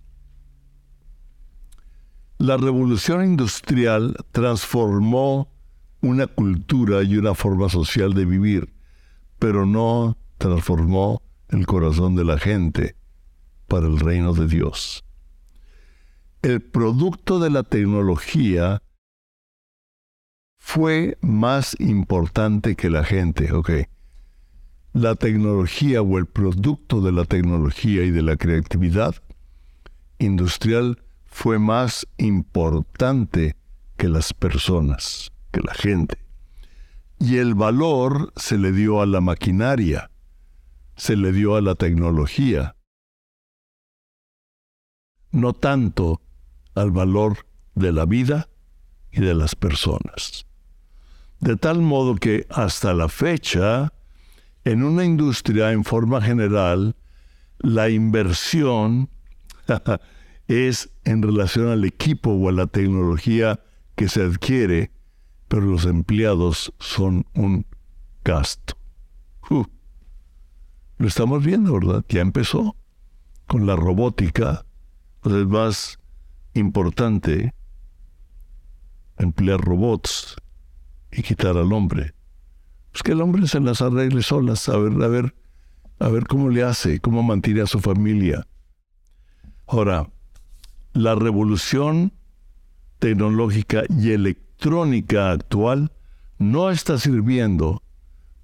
La 2.38 2.58
revolución 2.58 3.24
industrial 3.24 4.16
transformó 4.32 5.50
una 6.04 6.28
cultura 6.28 7.02
y 7.02 7.18
una 7.18 7.34
forma 7.34 7.70
social 7.70 8.14
de 8.14 8.26
vivir, 8.26 8.72
pero 9.40 9.66
no 9.66 10.16
transformó 10.38 11.24
el 11.50 11.66
corazón 11.66 12.16
de 12.16 12.26
la 12.26 12.38
gente 12.38 12.96
para 13.68 13.88
el 13.88 14.00
reino 14.00 14.34
de 14.34 14.48
Dios 14.48 15.04
el 16.44 16.62
producto 16.62 17.40
de 17.40 17.50
la 17.50 17.64
tecnología 17.64 18.84
fue 20.60 21.18
más 21.22 21.76
importante 21.80 22.76
que 22.76 22.90
la 22.90 23.06
gente, 23.06 23.54
ok. 23.54 23.72
La 24.92 25.16
tecnología 25.16 26.02
o 26.02 26.18
el 26.18 26.26
producto 26.26 27.02
de 27.02 27.14
la 27.14 27.24
tecnología 27.24 28.04
y 28.04 28.12
de 28.12 28.22
la 28.22 28.36
creatividad 28.36 29.16
industrial 30.20 31.02
fue 31.26 31.60
más 31.60 32.06
importante 32.18 33.56
que 33.96 34.10
las 34.10 34.34
personas, 34.34 35.32
que 35.54 35.62
la 35.62 35.74
gente. 35.74 36.18
Y 37.20 37.38
el 37.38 37.56
valor 37.56 38.34
se 38.36 38.58
le 38.58 38.74
dio 38.74 39.02
a 39.02 39.06
la 39.06 39.22
maquinaria, 39.22 40.12
se 40.98 41.16
le 41.16 41.32
dio 41.32 41.56
a 41.56 41.62
la 41.62 41.76
tecnología, 41.76 42.76
no 45.32 45.54
tanto 45.54 46.22
al 46.76 46.92
valor 46.92 47.46
de 47.76 47.94
la 47.94 48.06
vida 48.06 48.50
y 49.12 49.22
de 49.22 49.34
las 49.36 49.56
personas. 49.56 50.46
De 51.40 51.56
tal 51.56 51.82
modo 51.82 52.16
que 52.16 52.46
hasta 52.50 52.94
la 52.94 53.08
fecha, 53.08 53.94
en 54.66 54.84
una 54.84 55.06
industria 55.06 55.72
en 55.72 55.84
forma 55.84 56.22
general, 56.22 56.96
la 57.60 57.90
inversión 57.90 59.10
es 60.48 60.90
en 61.04 61.22
relación 61.22 61.68
al 61.68 61.86
equipo 61.86 62.32
o 62.32 62.50
a 62.50 62.52
la 62.52 62.68
tecnología 62.68 63.60
que 63.96 64.10
se 64.10 64.24
adquiere, 64.24 64.92
pero 65.54 65.68
los 65.68 65.86
empleados 65.86 66.74
son 66.80 67.28
un 67.36 67.68
gasto. 68.26 68.76
lo 69.52 71.08
estamos 71.08 71.46
viendo, 71.46 71.74
¿verdad? 71.74 72.04
Ya 72.10 72.22
empezó 72.22 72.76
con 73.46 73.68
la 73.68 73.76
robótica, 73.76 74.66
pues 75.22 75.36
es 75.36 75.46
más 75.46 76.00
importante 76.56 77.54
emplear 79.20 79.62
robots 79.62 80.38
y 81.12 81.22
quitar 81.22 81.56
al 81.56 81.72
hombre. 81.72 82.16
Pues 82.92 83.04
que 83.04 83.12
el 83.12 83.22
hombre 83.22 83.48
se 83.48 83.60
las 83.60 83.84
arregle 83.84 84.24
solas, 84.24 84.68
a 84.70 84.78
ver, 84.78 85.04
a 85.04 85.08
ver 85.08 85.36
a 86.00 86.10
ver 86.10 86.26
cómo 86.26 86.50
le 86.50 86.64
hace, 86.64 87.00
cómo 87.00 87.22
mantiene 87.22 87.62
a 87.62 87.68
su 87.68 87.80
familia. 87.80 88.48
Ahora, 89.68 90.10
la 90.94 91.14
revolución 91.14 92.12
tecnológica 92.98 93.84
y 93.88 94.14
electrónica 94.64 95.32
actual 95.32 95.92
no 96.40 96.70
está 96.70 96.98
sirviendo 96.98 97.84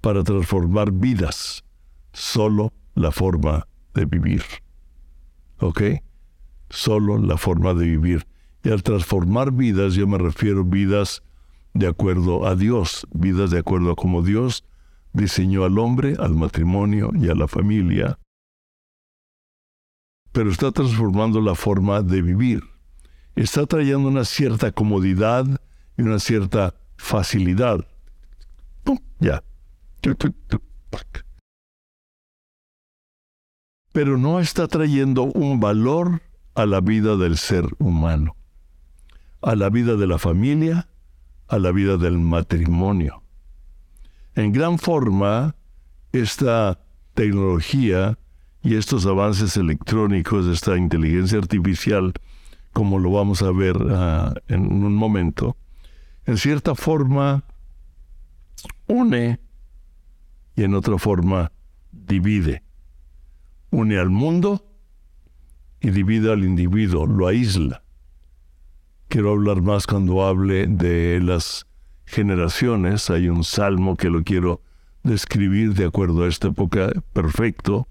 para 0.02 0.22
transformar 0.22 0.92
vidas, 0.92 1.64
solo 2.12 2.74
la 2.94 3.10
forma 3.10 3.66
de 3.94 4.04
vivir. 4.04 4.42
¿Ok? 5.60 5.80
Solo 6.68 7.16
la 7.16 7.38
forma 7.38 7.72
de 7.72 7.86
vivir. 7.86 8.26
Y 8.62 8.68
al 8.68 8.82
transformar 8.82 9.52
vidas, 9.52 9.94
yo 9.94 10.06
me 10.06 10.18
refiero 10.18 10.62
vidas 10.62 11.22
de 11.72 11.86
acuerdo 11.86 12.46
a 12.46 12.54
Dios, 12.54 13.06
vidas 13.14 13.50
de 13.50 13.58
acuerdo 13.58 13.92
a 13.92 13.96
cómo 13.96 14.20
Dios 14.20 14.64
diseñó 15.14 15.64
al 15.64 15.78
hombre, 15.78 16.16
al 16.18 16.34
matrimonio 16.34 17.12
y 17.14 17.30
a 17.30 17.34
la 17.34 17.48
familia. 17.48 18.18
Pero 20.32 20.50
está 20.50 20.70
transformando 20.70 21.40
la 21.40 21.54
forma 21.54 22.02
de 22.02 22.20
vivir. 22.20 22.62
Está 23.36 23.64
trayendo 23.64 24.08
una 24.08 24.26
cierta 24.26 24.70
comodidad 24.70 25.46
y 26.00 26.02
una 26.02 26.18
cierta 26.18 26.74
facilidad. 26.96 27.86
¡Pum! 28.84 28.98
Ya. 29.18 29.42
Pero 33.92 34.16
no 34.16 34.40
está 34.40 34.66
trayendo 34.66 35.24
un 35.24 35.60
valor 35.60 36.22
a 36.54 36.64
la 36.64 36.80
vida 36.80 37.16
del 37.16 37.36
ser 37.36 37.66
humano, 37.78 38.34
a 39.42 39.54
la 39.54 39.68
vida 39.68 39.96
de 39.96 40.06
la 40.06 40.18
familia, 40.18 40.88
a 41.48 41.58
la 41.58 41.70
vida 41.70 41.98
del 41.98 42.18
matrimonio. 42.18 43.22
En 44.34 44.52
gran 44.52 44.78
forma, 44.78 45.54
esta 46.12 46.80
tecnología 47.12 48.18
y 48.62 48.76
estos 48.76 49.04
avances 49.04 49.56
electrónicos, 49.58 50.46
esta 50.46 50.78
inteligencia 50.78 51.38
artificial, 51.38 52.14
como 52.72 52.98
lo 52.98 53.10
vamos 53.10 53.42
a 53.42 53.50
ver 53.50 53.76
ah, 53.90 54.32
en 54.48 54.66
un 54.72 54.94
momento, 54.94 55.56
en 56.30 56.36
cierta 56.36 56.76
forma 56.76 57.42
une 58.86 59.40
y 60.54 60.62
en 60.62 60.74
otra 60.74 60.96
forma 60.96 61.50
divide. 61.90 62.62
Une 63.70 63.98
al 63.98 64.10
mundo 64.10 64.64
y 65.80 65.90
divide 65.90 66.32
al 66.32 66.44
individuo, 66.44 67.06
lo 67.06 67.26
aísla. 67.26 67.82
Quiero 69.08 69.32
hablar 69.32 69.60
más 69.60 69.88
cuando 69.88 70.24
hable 70.24 70.68
de 70.68 71.20
las 71.20 71.66
generaciones. 72.06 73.10
Hay 73.10 73.28
un 73.28 73.42
salmo 73.42 73.96
que 73.96 74.08
lo 74.08 74.22
quiero 74.22 74.62
describir 75.02 75.74
de 75.74 75.86
acuerdo 75.86 76.22
a 76.22 76.28
esta 76.28 76.48
época 76.48 76.92
perfecto. 77.12 77.88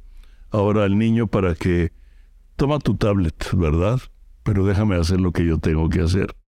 Ahora 0.49 0.85
el 0.85 0.97
niño 0.97 1.27
para 1.27 1.55
que 1.55 1.91
toma 2.55 2.79
tu 2.79 2.95
tablet, 2.95 3.49
¿verdad? 3.53 3.99
Pero 4.43 4.65
déjame 4.65 4.95
hacer 4.95 5.19
lo 5.19 5.33
que 5.33 5.45
yo 5.45 5.57
tengo 5.57 5.89
que 5.89 5.99
hacer. 5.99 6.38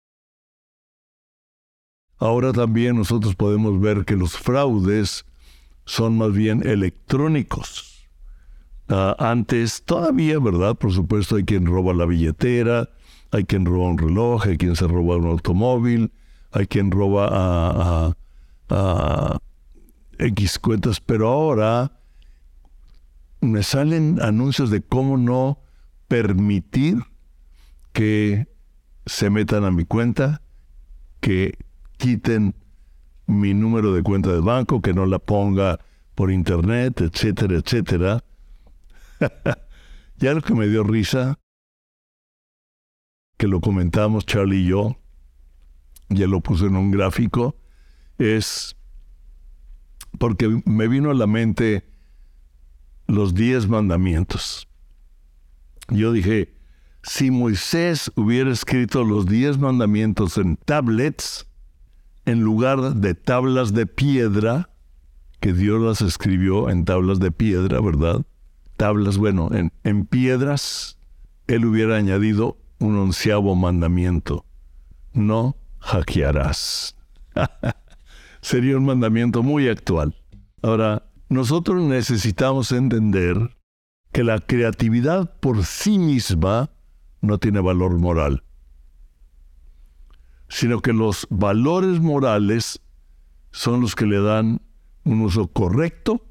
Ahora 2.22 2.54
también 2.54 2.98
nosotros 2.98 3.34
podemos 3.34 3.82
ver 3.82 4.06
que 4.06 4.16
los 4.16 4.38
fraudes 4.38 5.26
son 5.86 6.20
más 6.20 6.32
bien 6.32 6.62
electrónicos. 6.68 8.08
Ah, 8.90 9.16
antes 9.18 9.82
todavía, 9.82 10.38
¿verdad? 10.38 10.76
Por 10.76 10.94
supuesto 10.94 11.38
hay 11.38 11.46
quien 11.46 11.66
roba 11.66 11.96
la 11.96 12.06
billetera, 12.06 12.92
hay 13.32 13.46
quien 13.46 13.66
roba 13.66 13.90
un 13.90 13.98
reloj, 13.98 14.46
hay 14.46 14.60
quien 14.60 14.76
se 14.76 14.88
roba 14.88 15.18
un 15.18 15.26
automóvil, 15.26 16.12
hay 16.52 16.68
quien 16.68 16.92
roba 16.92 17.28
a, 17.32 18.16
a 18.70 19.40
X 20.20 20.60
cuentas, 20.60 21.00
pero 21.00 21.28
ahora 21.28 22.00
me 23.40 23.64
salen 23.64 24.22
anuncios 24.22 24.70
de 24.70 24.84
cómo 24.84 25.18
no 25.18 25.58
permitir 26.08 27.00
que 27.94 28.48
se 29.08 29.32
metan 29.32 29.64
a 29.64 29.72
mi 29.72 29.86
cuenta, 29.86 30.44
que 31.20 31.58
quiten 32.02 32.56
mi 33.28 33.54
número 33.54 33.94
de 33.94 34.02
cuenta 34.02 34.34
de 34.34 34.42
banco, 34.42 34.82
que 34.82 34.92
no 34.92 35.06
la 35.06 35.20
ponga 35.20 35.80
por 36.16 36.32
internet, 36.32 37.00
etcétera, 37.00 37.58
etcétera. 37.58 38.24
ya 40.18 40.34
lo 40.34 40.42
que 40.42 40.56
me 40.56 40.68
dio 40.68 40.84
risa, 40.84 41.38
que 43.38 43.48
lo 43.48 43.62
comentamos 43.62 44.26
Charlie 44.26 44.64
y 44.64 44.68
yo, 44.70 44.98
ya 46.10 46.26
lo 46.26 46.42
puse 46.42 46.66
en 46.66 46.76
un 46.76 46.90
gráfico, 46.90 47.56
es 48.18 48.76
porque 50.18 50.62
me 50.66 50.88
vino 50.88 51.12
a 51.12 51.14
la 51.14 51.28
mente 51.28 51.88
los 53.06 53.36
diez 53.36 53.68
mandamientos. 53.68 54.68
Yo 55.90 56.12
dije, 56.12 56.56
si 57.04 57.30
Moisés 57.30 58.12
hubiera 58.16 58.52
escrito 58.52 59.04
los 59.04 59.28
diez 59.28 59.60
mandamientos 59.60 60.40
en 60.40 60.58
tablets, 60.58 61.48
en 62.26 62.42
lugar 62.42 62.96
de 62.96 63.16
tablas 63.16 63.74
de 63.74 63.86
piedra, 63.86 64.70
que 65.40 65.54
Dios 65.54 65.82
las 65.82 66.02
escribió 66.02 66.70
en 66.70 66.86
tablas 66.86 67.20
de 67.20 67.32
piedra, 67.32 67.82
¿verdad? 67.82 68.22
Tablas, 68.78 69.18
bueno, 69.18 69.50
en, 69.52 70.06
piedras, 70.06 70.98
Él 71.48 71.66
hubiera 71.66 71.98
añadido 71.98 72.58
un 72.80 72.98
onceavo 72.98 73.56
mandamiento. 73.56 74.46
No 75.14 75.56
hackearás. 75.80 76.96
Sería 78.42 78.78
un 78.78 78.86
mandamiento 78.86 79.44
muy 79.44 79.68
actual. 79.68 80.16
Ahora, 80.62 81.04
nosotros 81.30 81.82
necesitamos 81.82 82.72
entender 82.72 83.58
que 84.12 84.24
la 84.24 84.40
creatividad 84.40 85.40
por 85.40 85.66
sí 85.66 85.98
misma 85.98 86.70
no 87.22 87.38
tiene 87.38 87.62
valor 87.62 87.98
moral, 87.98 88.44
sino 90.52 90.82
que 90.82 90.92
los 90.92 91.28
valores 91.30 92.02
morales 92.02 92.82
son 93.52 93.80
los 93.80 93.96
que 93.96 94.06
le 94.06 94.22
dan 94.22 94.62
un 95.06 95.22
uso 95.22 95.48
correcto 95.48 96.26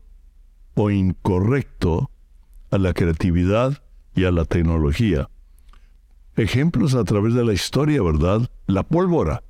o 0.75 0.91
incorrecto 0.91 2.11
a 2.71 2.77
la 2.77 2.93
creatividad 2.93 3.83
y 4.15 4.25
a 4.25 4.31
la 4.31 4.45
tecnología. 4.45 5.31
Ejemplos 6.37 6.95
a 6.95 7.05
través 7.05 7.33
de 7.33 7.47
la 7.47 7.55
historia, 7.55 8.03
¿verdad? 8.03 8.51
La 8.67 8.83
pólvora. 8.83 9.43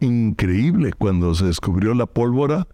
Increíble 0.00 0.92
cuando 0.92 1.34
se 1.34 1.46
descubrió 1.46 1.94
la 1.94 2.04
pólvora 2.04 2.68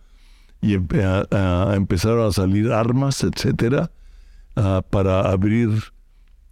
y 0.61 0.75
empezaron 0.75 2.27
a 2.27 2.33
salir 2.33 2.73
armas, 2.73 3.23
etcétera, 3.23 3.93
ah, 4.57 4.83
para 4.91 5.31
abrir 5.31 5.71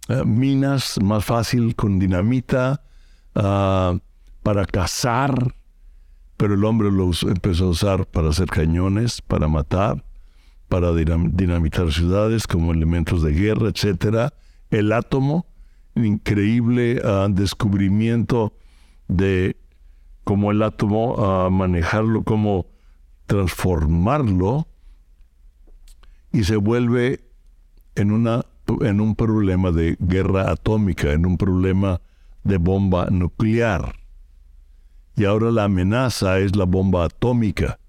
ah, 0.07 0.23
minas 0.25 0.97
más 1.03 1.25
fácil 1.25 1.75
con 1.75 1.99
dinamita, 1.99 2.83
ah, 3.35 3.97
para 4.43 4.65
cazar, 4.65 5.55
pero 6.37 6.55
el 6.55 6.65
hombre 6.65 6.91
lo 6.91 7.11
empezó 7.27 7.65
a 7.65 7.69
usar 7.69 8.05
para 8.07 8.29
hacer 8.29 8.47
cañones, 8.47 9.21
para 9.21 9.47
matar, 9.47 10.03
para 10.67 10.93
dinamitar 10.93 11.91
ciudades 11.91 12.47
como 12.47 12.71
elementos 12.71 13.21
de 13.21 13.33
guerra, 13.33 13.69
etcétera. 13.69 14.33
El 14.69 14.91
átomo, 14.93 15.45
increíble 15.95 17.01
descubrimiento 17.29 18.53
de 19.07 19.57
cómo 20.23 20.51
el 20.51 20.63
átomo, 20.63 21.49
manejarlo, 21.51 22.23
cómo 22.23 22.67
transformarlo 23.25 24.67
y 26.31 26.43
se 26.45 26.55
vuelve 26.55 27.19
en, 27.95 28.11
una, 28.11 28.45
en 28.81 29.01
un 29.01 29.15
problema 29.15 29.71
de 29.71 29.97
guerra 29.99 30.51
atómica, 30.51 31.11
en 31.11 31.25
un 31.25 31.37
problema 31.37 32.01
de 32.43 32.57
bomba 32.57 33.07
nuclear. 33.09 34.00
Y 35.15 35.25
ahora 35.25 35.51
la 35.51 35.65
amenaza 35.65 36.39
es 36.39 36.55
la 36.55 36.65
bomba 36.65 37.05
atómica 37.05 37.79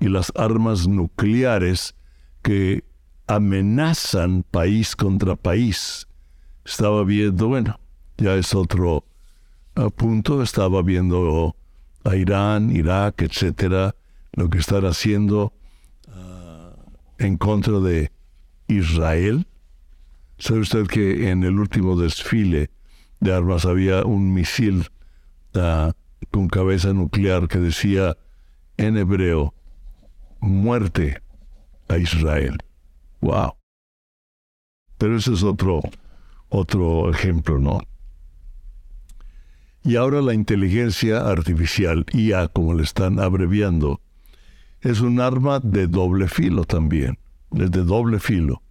y 0.00 0.08
las 0.08 0.32
armas 0.34 0.88
nucleares 0.88 1.94
que 2.42 2.84
amenazan 3.26 4.44
país 4.50 4.96
contra 4.96 5.36
país. 5.36 6.06
Estaba 6.64 7.04
viendo, 7.04 7.48
bueno, 7.48 7.78
ya 8.16 8.34
es 8.34 8.54
otro 8.54 9.04
punto, 9.96 10.42
estaba 10.42 10.82
viendo 10.82 11.54
a 12.04 12.16
Irán, 12.16 12.74
Irak, 12.74 13.22
etcétera, 13.22 13.94
lo 14.32 14.48
que 14.48 14.58
están 14.58 14.84
haciendo 14.86 15.52
ah, 16.08 16.72
en 17.18 17.36
contra 17.36 17.78
de 17.80 18.10
Israel. 18.66 19.46
¿Sabe 20.38 20.60
usted 20.60 20.86
que 20.86 21.30
en 21.30 21.44
el 21.44 21.58
último 21.58 21.96
desfile 21.96 22.70
de 23.20 23.32
armas 23.32 23.66
había 23.66 24.04
un 24.04 24.32
misil 24.32 24.88
ah, 25.54 25.92
con 26.30 26.48
cabeza 26.48 26.92
nuclear 26.92 27.48
que 27.48 27.58
decía 27.58 28.16
en 28.76 28.96
hebreo, 28.96 29.54
muerte 30.40 31.22
a 31.88 31.98
Israel? 31.98 32.58
¡Wow! 33.20 33.54
Pero 34.98 35.16
ese 35.16 35.32
es 35.32 35.42
otro, 35.42 35.80
otro 36.48 37.10
ejemplo, 37.10 37.58
¿no? 37.58 37.80
Y 39.82 39.96
ahora 39.96 40.20
la 40.20 40.34
inteligencia 40.34 41.20
artificial, 41.20 42.04
IA 42.12 42.48
como 42.48 42.74
le 42.74 42.82
están 42.82 43.20
abreviando, 43.20 44.00
es 44.80 45.00
un 45.00 45.20
arma 45.20 45.60
de 45.60 45.86
doble 45.86 46.28
filo 46.28 46.64
también. 46.64 47.18
es 47.56 47.70
de 47.70 47.84
doble 47.84 48.20
filo, 48.20 48.62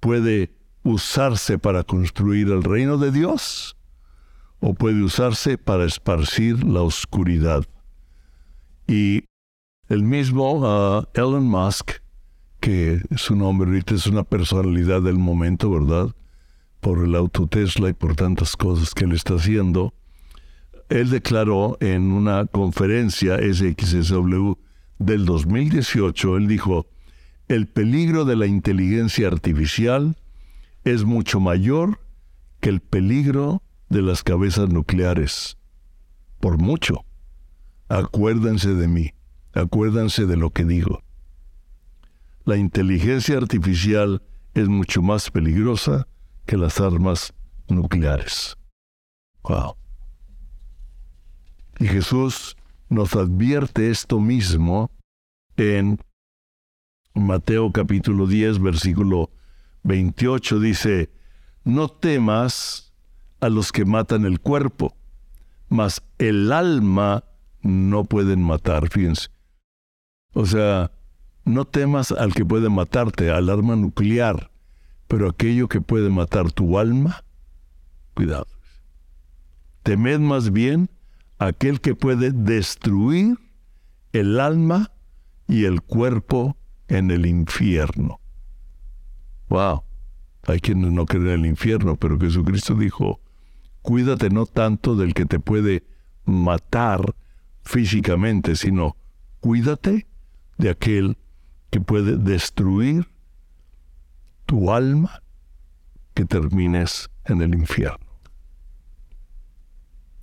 puede 0.00 0.54
usarse 0.82 1.58
para 1.58 1.84
construir 1.84 2.48
el 2.48 2.62
reino 2.62 2.96
de 2.98 3.12
Dios 3.12 3.77
o 4.60 4.74
puede 4.74 5.02
usarse 5.02 5.58
para 5.58 5.84
esparcir 5.84 6.64
la 6.64 6.82
oscuridad. 6.82 7.64
Y 8.86 9.24
el 9.88 10.02
mismo 10.02 10.98
uh, 10.98 11.04
Elon 11.14 11.46
Musk, 11.46 11.92
que 12.60 13.00
su 13.16 13.36
nombre 13.36 13.68
ahorita 13.68 13.94
es 13.94 14.06
una 14.06 14.24
personalidad 14.24 15.02
del 15.02 15.18
momento, 15.18 15.70
¿verdad? 15.70 16.14
Por 16.80 17.04
el 17.04 17.14
auto 17.14 17.46
Tesla 17.46 17.88
y 17.90 17.92
por 17.92 18.16
tantas 18.16 18.56
cosas 18.56 18.94
que 18.94 19.04
él 19.04 19.12
está 19.12 19.34
haciendo, 19.34 19.94
él 20.88 21.10
declaró 21.10 21.76
en 21.80 22.12
una 22.12 22.46
conferencia 22.46 23.38
SXSW 23.38 24.54
del 24.98 25.24
2018, 25.24 26.36
él 26.36 26.48
dijo, 26.48 26.86
el 27.46 27.66
peligro 27.66 28.24
de 28.24 28.36
la 28.36 28.46
inteligencia 28.46 29.28
artificial 29.28 30.16
es 30.84 31.04
mucho 31.04 31.40
mayor 31.40 32.00
que 32.60 32.68
el 32.68 32.80
peligro 32.80 33.62
de 33.88 34.02
las 34.02 34.22
cabezas 34.22 34.68
nucleares. 34.68 35.56
Por 36.40 36.58
mucho. 36.58 37.04
Acuérdense 37.88 38.74
de 38.74 38.86
mí, 38.86 39.14
acuérdense 39.54 40.26
de 40.26 40.36
lo 40.36 40.50
que 40.50 40.64
digo. 40.64 41.02
La 42.44 42.56
inteligencia 42.56 43.36
artificial 43.38 44.22
es 44.54 44.68
mucho 44.68 45.02
más 45.02 45.30
peligrosa 45.30 46.06
que 46.44 46.56
las 46.56 46.80
armas 46.80 47.32
nucleares. 47.68 48.56
Wow. 49.42 49.76
Y 51.78 51.86
Jesús 51.86 52.56
nos 52.88 53.14
advierte 53.14 53.90
esto 53.90 54.20
mismo 54.20 54.90
en 55.56 55.98
Mateo 57.14 57.72
capítulo 57.72 58.26
10, 58.26 58.60
versículo 58.60 59.30
28 59.82 60.60
dice, 60.60 61.10
no 61.64 61.88
temas 61.88 62.87
a 63.40 63.48
los 63.48 63.72
que 63.72 63.84
matan 63.84 64.24
el 64.24 64.40
cuerpo, 64.40 64.94
mas 65.68 66.02
el 66.18 66.52
alma 66.52 67.24
no 67.62 68.04
pueden 68.04 68.42
matar, 68.42 68.88
fíjense. 68.88 69.28
O 70.32 70.46
sea, 70.46 70.90
no 71.44 71.64
temas 71.64 72.12
al 72.12 72.34
que 72.34 72.44
puede 72.44 72.68
matarte, 72.68 73.30
al 73.30 73.48
arma 73.48 73.76
nuclear, 73.76 74.50
pero 75.06 75.28
aquello 75.28 75.68
que 75.68 75.80
puede 75.80 76.10
matar 76.10 76.52
tu 76.52 76.78
alma, 76.78 77.24
cuidado. 78.14 78.46
Temed 79.82 80.20
más 80.20 80.52
bien 80.52 80.90
aquel 81.38 81.80
que 81.80 81.94
puede 81.94 82.30
destruir 82.32 83.38
el 84.12 84.40
alma 84.40 84.90
y 85.46 85.64
el 85.64 85.80
cuerpo 85.82 86.56
en 86.88 87.10
el 87.10 87.26
infierno. 87.26 88.20
Wow. 89.48 89.82
Hay 90.46 90.60
quienes 90.60 90.92
no 90.92 91.06
creen 91.06 91.28
en 91.28 91.40
el 91.40 91.46
infierno, 91.46 91.96
pero 91.96 92.18
Jesucristo 92.18 92.74
dijo, 92.74 93.20
cuídate 93.88 94.28
no 94.28 94.44
tanto 94.44 94.96
del 94.96 95.14
que 95.14 95.24
te 95.24 95.40
puede 95.40 95.82
matar 96.26 97.14
físicamente, 97.62 98.54
sino 98.54 98.98
cuídate 99.40 100.06
de 100.58 100.68
aquel 100.68 101.16
que 101.70 101.80
puede 101.80 102.18
destruir 102.18 103.08
tu 104.44 104.70
alma 104.70 105.22
que 106.12 106.26
termines 106.26 107.08
en 107.24 107.40
el 107.40 107.54
infierno. 107.54 108.06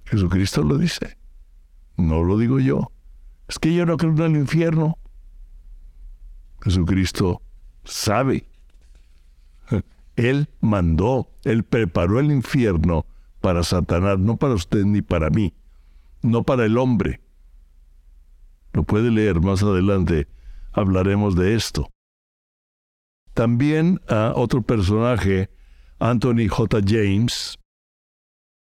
Jesucristo 0.06 0.62
lo 0.62 0.78
dice. 0.78 1.18
No 1.98 2.24
lo 2.24 2.38
digo 2.38 2.60
yo. 2.60 2.92
Es 3.48 3.58
que 3.58 3.74
yo 3.74 3.88
no 3.88 3.98
creo 3.98 4.12
en 4.12 4.36
el 4.36 4.42
infierno. 4.42 5.00
Jesucristo 6.62 7.42
sabe 7.84 8.46
él 10.16 10.50
mandó, 10.62 11.30
Él 11.44 11.64
preparó 11.64 12.20
el 12.20 12.32
infierno 12.32 13.06
para 13.46 13.62
Satanás, 13.62 14.18
no 14.18 14.38
para 14.38 14.56
usted 14.56 14.86
ni 14.86 15.04
para 15.04 15.30
mí, 15.30 15.54
no 16.24 16.42
para 16.42 16.66
el 16.66 16.80
hombre. 16.80 17.22
Lo 18.74 18.82
puede 18.82 19.12
leer 19.12 19.40
más 19.40 19.62
adelante, 19.62 20.28
hablaremos 20.74 21.36
de 21.36 21.54
esto. 21.54 21.88
También 23.36 24.02
a 24.10 24.34
otro 24.36 24.64
personaje, 24.64 25.52
Anthony 26.00 26.48
J. 26.50 26.80
James, 26.88 27.60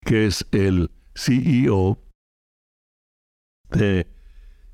que 0.01 0.27
es 0.27 0.45
el 0.51 0.91
CEO 1.15 2.01
de 3.71 4.09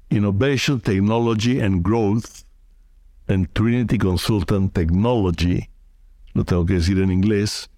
Innovation 0.09 0.81
Technology 0.81 1.61
and 1.61 1.87
Growth 1.87 2.47
en 3.27 3.45
Trinity 3.45 3.99
Consultant 3.99 4.73
Technology, 4.73 5.69
lo 6.33 6.45
tengo 6.45 6.65
que 6.65 6.75
decir 6.81 6.99
en 6.99 7.13
inglés, 7.13 7.71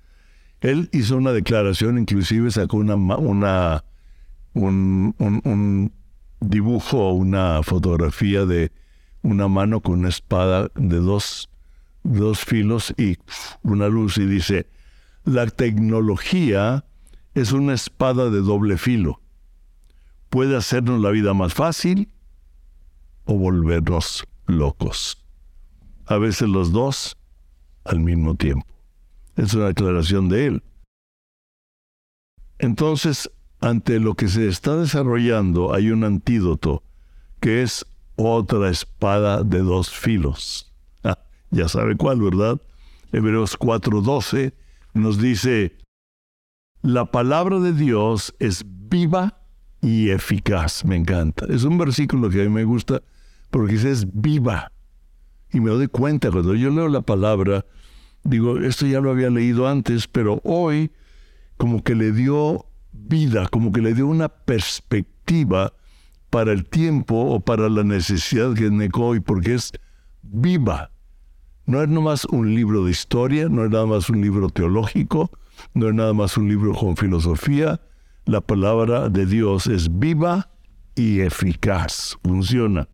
él 0.65 0.89
hizo 0.93 1.19
una 1.19 1.33
declaración, 1.33 1.99
inclusive 1.99 2.51
sacó 2.51 2.79
una, 2.79 2.95
una 2.95 3.85
un, 4.55 5.15
un, 5.19 5.93
dibujo 6.41 7.13
una 7.13 7.63
fotografía 7.63 8.47
de 8.47 8.73
una 9.21 9.47
mano 9.47 9.83
con 9.83 9.99
una 9.99 10.09
espada 10.09 10.71
de 10.75 10.97
dos, 10.97 11.51
dos 12.03 12.41
filos 12.47 12.95
y 12.97 13.19
una 13.63 13.89
luz 13.89 14.17
y 14.17 14.25
dice, 14.25 14.67
la 15.25 15.47
tecnología 15.49 16.87
es 17.35 17.53
una 17.53 17.75
espada 17.75 18.31
de 18.31 18.41
doble 18.41 18.79
filo. 18.79 19.21
Puede 20.31 20.57
hacernos 20.57 20.99
la 21.03 21.11
vida 21.11 21.35
más 21.35 21.53
fácil 21.53 22.09
o 23.27 23.35
volvernos 23.35 24.25
locos. 24.47 25.23
A 26.07 26.17
veces 26.17 26.49
los 26.49 26.73
dos 26.73 27.19
al 27.85 28.01
mismo 28.01 28.35
tiempo. 28.35 28.74
Es 29.37 29.55
una 29.55 29.67
declaración 29.67 30.29
de 30.29 30.47
él. 30.47 30.63
Entonces, 32.59 33.31
ante 33.61 33.99
lo 33.99 34.15
que 34.15 34.29
se 34.29 34.49
está 34.49 34.77
desarrollando 34.77 35.75
hay 35.75 35.91
un 35.91 36.05
antídoto, 36.05 36.83
que 37.41 37.63
es 37.63 37.85
otra 38.17 38.71
espada 38.71 39.43
de 39.43 39.59
dos 39.59 39.91
filos. 39.91 40.73
Ah, 41.03 41.19
ya 41.51 41.69
sabe 41.69 41.97
cuál, 41.97 42.21
¿verdad? 42.21 42.61
Hebreos 43.13 43.59
4:12 43.59 44.55
nos 44.95 45.21
dice, 45.21 45.77
la 46.83 47.07
palabra 47.07 47.59
de 47.59 47.73
Dios 47.73 48.35
es 48.39 48.65
viva 48.67 49.41
y 49.81 50.11
eficaz. 50.11 50.85
Me 50.85 50.97
encanta. 50.97 51.47
Es 51.49 51.65
un 51.65 51.79
versículo 51.79 52.31
que 52.31 52.43
a 52.43 52.45
mí 52.45 52.51
me 52.51 52.65
gusta 52.65 53.03
porque 53.51 53.73
dice 53.75 53.91
es 53.91 54.07
viva. 54.13 54.73
Y 55.53 55.61
me 55.61 55.71
doy 55.71 55.89
cuenta 55.89 56.31
cuando 56.31 56.55
yo 56.55 56.71
leo 56.71 56.89
la 56.89 57.03
palabra, 57.03 57.65
digo, 58.25 58.59
esto 58.59 58.87
ya 58.87 59.01
lo 59.01 59.11
había 59.11 59.31
leído 59.31 59.69
antes, 59.69 60.09
pero 60.09 60.41
hoy 60.45 60.91
como 61.57 61.83
que 61.83 61.95
le 61.95 62.13
dio 62.13 62.67
vida, 62.93 63.49
como 63.49 63.71
que 63.73 63.81
le 63.81 63.95
dio 63.95 64.07
una 64.07 64.29
perspectiva 64.29 65.73
para 66.31 66.53
el 66.53 66.65
tiempo 66.65 67.15
o 67.15 67.41
para 67.41 67.69
la 67.69 67.85
necesidad 67.85 68.55
que 68.55 68.69
tiene 68.69 68.89
hoy, 68.95 69.21
porque 69.21 69.55
es 69.55 69.73
viva. 70.23 70.91
No 71.67 71.83
es 71.83 71.89
nomás 71.89 72.25
un 72.25 72.55
libro 72.55 72.85
de 72.85 72.91
historia, 72.91 73.49
no 73.49 73.65
es 73.65 73.71
nada 73.71 73.87
más 73.87 74.11
un 74.11 74.21
libro 74.21 74.49
teológico, 74.49 75.31
no 75.75 75.89
es 75.89 75.95
nada 75.95 76.13
más 76.13 76.37
un 76.37 76.49
libro 76.49 76.75
con 76.75 76.97
filosofía. 76.97 77.81
La 78.27 78.41
palabra 78.41 79.09
de 79.09 79.27
Dios 79.27 79.67
es 79.67 79.99
viva 79.99 80.51
y 80.95 81.21
eficaz, 81.21 82.19
funciona. 82.23 82.89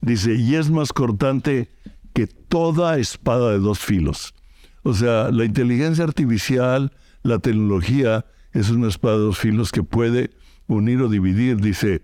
Dice, 0.00 0.34
y 0.34 0.56
es 0.56 0.70
más 0.70 0.92
cortante 0.92 1.68
que 2.12 2.26
toda 2.26 2.98
espada 2.98 3.52
de 3.52 3.58
dos 3.58 3.78
filos. 3.78 4.34
O 4.82 4.94
sea, 4.94 5.30
la 5.30 5.44
inteligencia 5.44 6.04
artificial, 6.04 6.92
la 7.22 7.38
tecnología, 7.38 8.26
es 8.52 8.70
una 8.70 8.88
espada 8.88 9.16
de 9.16 9.22
dos 9.22 9.38
filos 9.38 9.72
que 9.72 9.82
puede 9.82 10.30
unir 10.66 11.00
o 11.02 11.08
dividir. 11.08 11.56
Dice, 11.60 12.02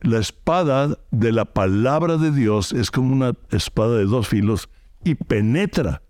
la 0.00 0.18
espada 0.18 0.98
de 1.10 1.32
la 1.32 1.44
palabra 1.44 2.16
de 2.16 2.30
Dios 2.30 2.72
es 2.72 2.90
como 2.90 3.12
una 3.12 3.34
espada 3.50 3.96
de 3.96 4.04
dos 4.04 4.28
filos 4.28 4.68
y 5.04 5.14
penetra 5.14 6.02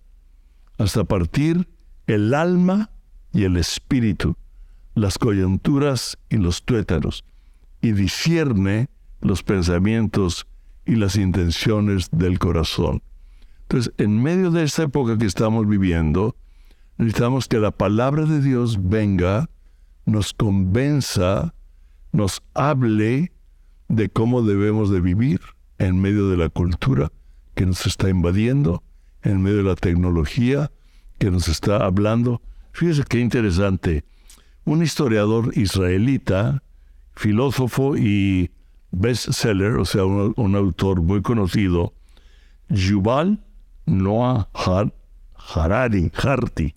hasta 0.79 1.05
partir 1.05 1.69
el 2.07 2.35
alma 2.35 2.91
y 3.33 3.45
el 3.45 3.57
espíritu, 3.57 4.37
las 4.95 5.19
coyunturas 5.19 6.19
y 6.29 6.37
los 6.37 6.65
tuétanos, 6.65 7.25
y 7.81 7.93
discierne 7.93 8.89
los 9.21 9.43
pensamientos 9.43 10.47
y 10.87 10.97
las 10.97 11.17
intenciones 11.17 12.09
del 12.13 12.39
corazón. 12.39 13.03
Entonces, 13.65 13.93
en 13.99 14.23
medio 14.23 14.51
de 14.51 14.63
esta 14.63 14.85
época 14.85 15.19
que 15.19 15.27
estamos 15.27 15.67
viviendo, 15.67 16.37
necesitamos 16.99 17.49
que 17.49 17.59
la 17.59 17.71
palabra 17.71 18.25
de 18.25 18.41
Dios 18.41 18.79
venga, 18.89 19.49
nos 20.07 20.35
convenza, 20.35 21.55
nos 22.13 22.43
hable 22.53 23.33
de 23.89 24.09
cómo 24.11 24.43
debemos 24.43 24.91
de 24.91 25.01
vivir 25.01 25.41
en 25.79 26.01
medio 26.01 26.29
de 26.29 26.37
la 26.37 26.49
cultura 26.51 27.11
que 27.55 27.67
nos 27.67 27.87
está 27.87 28.09
invadiendo, 28.09 28.83
en 29.23 29.43
medio 29.43 29.59
de 29.59 29.63
la 29.65 29.77
tecnología 29.77 30.71
que 31.19 31.31
nos 31.31 31.49
está 31.49 31.79
hablando. 31.85 32.43
Fíjese 32.73 33.05
qué 33.09 33.21
interesante. 33.21 34.05
Un 34.65 34.83
historiador 34.83 35.57
israelita, 35.57 36.63
filósofo 37.15 37.97
y 37.97 38.51
bestseller, 38.91 39.77
o 39.77 39.85
sea, 39.85 40.05
un, 40.05 40.57
autor 40.57 41.03
muy 41.03 41.23
conocido, 41.23 41.95
Yuval 42.69 43.45
Noah 43.87 44.49
Harari, 45.35 46.11
Harti, 46.15 46.75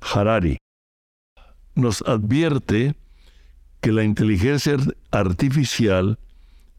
Harari, 0.00 0.58
nos 1.74 2.02
advierte 2.02 2.94
que 3.80 3.92
la 3.92 4.04
inteligencia 4.04 4.76
artificial 5.10 6.18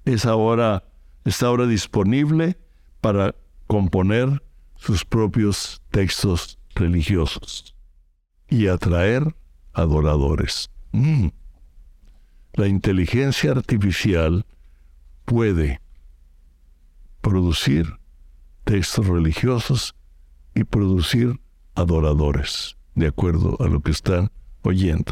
es 0.05 0.25
ahora, 0.25 0.83
está 1.25 1.47
ahora 1.47 1.65
disponible 1.65 2.57
para 3.01 3.35
componer 3.67 4.41
sus 4.75 5.05
propios 5.05 5.81
textos 5.91 6.59
religiosos 6.75 7.75
y 8.47 8.67
atraer 8.67 9.35
adoradores. 9.73 10.69
Mm. 10.91 11.27
La 12.53 12.67
inteligencia 12.67 13.51
artificial 13.51 14.45
puede 15.25 15.81
producir 17.21 17.97
textos 18.63 19.07
religiosos 19.07 19.95
y 20.55 20.63
producir 20.63 21.39
adoradores, 21.75 22.77
de 22.95 23.07
acuerdo 23.07 23.57
a 23.59 23.67
lo 23.67 23.81
que 23.81 23.91
están 23.91 24.31
oyendo. 24.61 25.11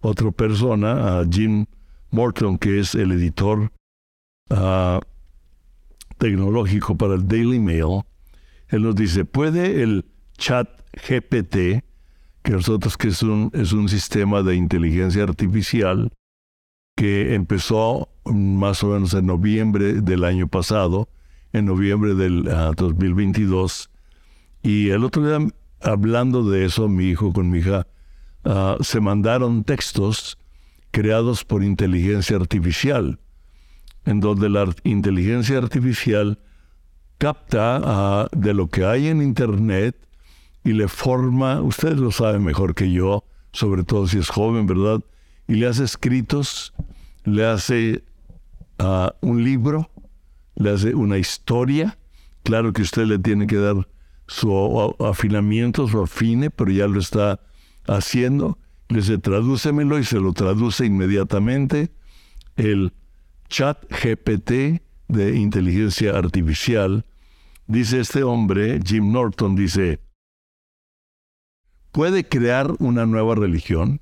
Otra 0.00 0.30
persona, 0.30 1.22
Jim 1.30 1.66
Morton, 2.10 2.58
que 2.58 2.78
es 2.78 2.94
el 2.94 3.12
editor 3.12 3.72
ah, 4.50 5.00
tecnológico 6.18 6.96
para 6.96 7.14
el 7.14 7.26
Daily 7.26 7.58
Mail, 7.58 8.02
él 8.68 8.82
nos 8.82 8.94
dice, 8.94 9.24
¿puede 9.24 9.82
el 9.82 10.04
chat 10.36 10.68
GPT, 10.92 11.84
que 12.42 12.52
nosotros 12.52 12.96
que 12.96 13.08
es 13.08 13.22
un, 13.22 13.50
es 13.54 13.72
un 13.72 13.88
sistema 13.88 14.42
de 14.42 14.56
inteligencia 14.56 15.22
artificial 15.22 16.12
que 16.96 17.34
empezó 17.34 18.08
más 18.24 18.82
o 18.84 18.88
menos 18.88 19.14
en 19.14 19.26
noviembre 19.26 19.94
del 19.94 20.24
año 20.24 20.48
pasado, 20.48 21.08
en 21.54 21.66
noviembre 21.66 22.14
del 22.14 22.42
2022, 22.76 23.88
ah, 23.88 23.98
y 24.64 24.90
el 24.90 25.04
otro 25.04 25.24
día 25.24 25.38
hablando 25.80 26.50
de 26.50 26.64
eso, 26.64 26.88
mi 26.88 27.04
hijo 27.04 27.32
con 27.32 27.48
mi 27.48 27.60
hija, 27.60 27.86
ah, 28.44 28.76
se 28.80 29.00
mandaron 29.00 29.62
textos 29.62 30.36
creados 30.90 31.44
por 31.44 31.62
inteligencia 31.62 32.36
artificial, 32.36 33.20
en 34.04 34.18
donde 34.18 34.48
la 34.48 34.66
inteligencia 34.82 35.58
artificial 35.58 36.40
capta 37.18 37.80
ah, 37.84 38.28
de 38.32 38.52
lo 38.52 38.66
que 38.66 38.84
hay 38.84 39.06
en 39.06 39.22
Internet 39.22 39.96
y 40.64 40.72
le 40.72 40.88
forma, 40.88 41.60
ustedes 41.62 41.98
lo 41.98 42.10
saben 42.10 42.42
mejor 42.42 42.74
que 42.74 42.90
yo, 42.90 43.22
sobre 43.52 43.84
todo 43.84 44.08
si 44.08 44.18
es 44.18 44.28
joven, 44.28 44.66
¿verdad? 44.66 45.00
Y 45.46 45.54
le 45.54 45.68
hace 45.68 45.84
escritos, 45.84 46.74
le 47.22 47.46
hace 47.46 48.02
un 49.20 49.44
libro, 49.44 49.88
le 50.56 50.70
hace 50.70 50.94
una 50.94 51.18
historia. 51.18 51.98
Claro 52.42 52.72
que 52.72 52.82
usted 52.82 53.06
le 53.06 53.18
tiene 53.18 53.46
que 53.46 53.56
dar 53.56 53.88
su 54.26 54.94
afinamiento, 55.00 55.88
su 55.88 56.02
afine, 56.02 56.50
pero 56.50 56.70
ya 56.70 56.86
lo 56.86 57.00
está 57.00 57.40
haciendo. 57.86 58.58
Le 58.88 58.98
dice, 58.98 59.18
tradúcemelo 59.18 59.98
y 59.98 60.04
se 60.04 60.20
lo 60.20 60.32
traduce 60.32 60.86
inmediatamente. 60.86 61.90
El 62.56 62.92
chat 63.48 63.84
GPT 63.90 64.82
de 65.08 65.36
inteligencia 65.36 66.16
artificial, 66.16 67.04
dice 67.66 68.00
este 68.00 68.22
hombre, 68.22 68.80
Jim 68.84 69.12
Norton, 69.12 69.56
dice, 69.56 70.00
¿puede 71.92 72.26
crear 72.26 72.72
una 72.78 73.06
nueva 73.06 73.34
religión? 73.34 74.00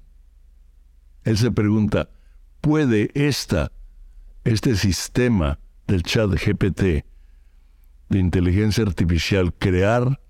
Él 1.24 1.38
se 1.38 1.50
pregunta, 1.50 2.10
¿puede 2.60 3.10
esta, 3.14 3.72
este 4.44 4.76
sistema 4.76 5.58
del 5.92 6.02
chat 6.02 6.30
GPT 6.30 7.04
de 8.08 8.18
inteligencia 8.18 8.82
artificial 8.82 9.52
crear 9.52 10.20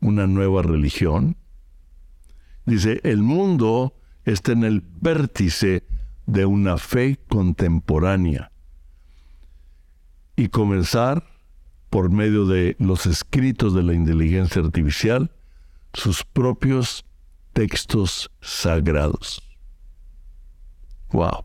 una 0.00 0.26
nueva 0.26 0.62
religión? 0.62 1.36
Dice, 2.64 3.00
el 3.04 3.18
mundo 3.18 3.94
está 4.24 4.52
en 4.52 4.64
el 4.64 4.82
vértice 5.00 5.84
de 6.26 6.46
una 6.46 6.78
fe 6.78 7.18
contemporánea 7.28 8.52
y 10.34 10.48
comenzar 10.48 11.24
por 11.90 12.10
medio 12.10 12.46
de 12.46 12.74
los 12.78 13.04
escritos 13.04 13.74
de 13.74 13.82
la 13.82 13.92
inteligencia 13.92 14.62
artificial 14.62 15.30
sus 15.92 16.24
propios 16.24 17.04
textos 17.52 18.30
sagrados. 18.40 19.42
Wow. 21.10 21.44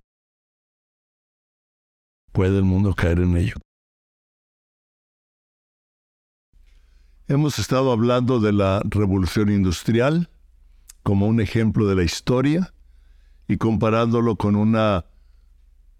¿Puede 2.37 2.59
el 2.59 2.65
mundo 2.65 2.93
caer 2.93 3.17
en 3.17 3.35
ello? 3.35 3.55
Hemos 7.27 7.57
estado 7.57 7.91
hablando 7.91 8.39
de 8.39 8.53
la 8.53 8.79
revolución 8.85 9.49
industrial 9.49 10.29
como 11.01 11.25
un 11.25 11.41
ejemplo 11.41 11.87
de 11.87 11.95
la 11.95 12.03
historia 12.03 12.75
y 13.47 13.57
comparándolo 13.57 14.35
con 14.35 14.55
una 14.55 15.05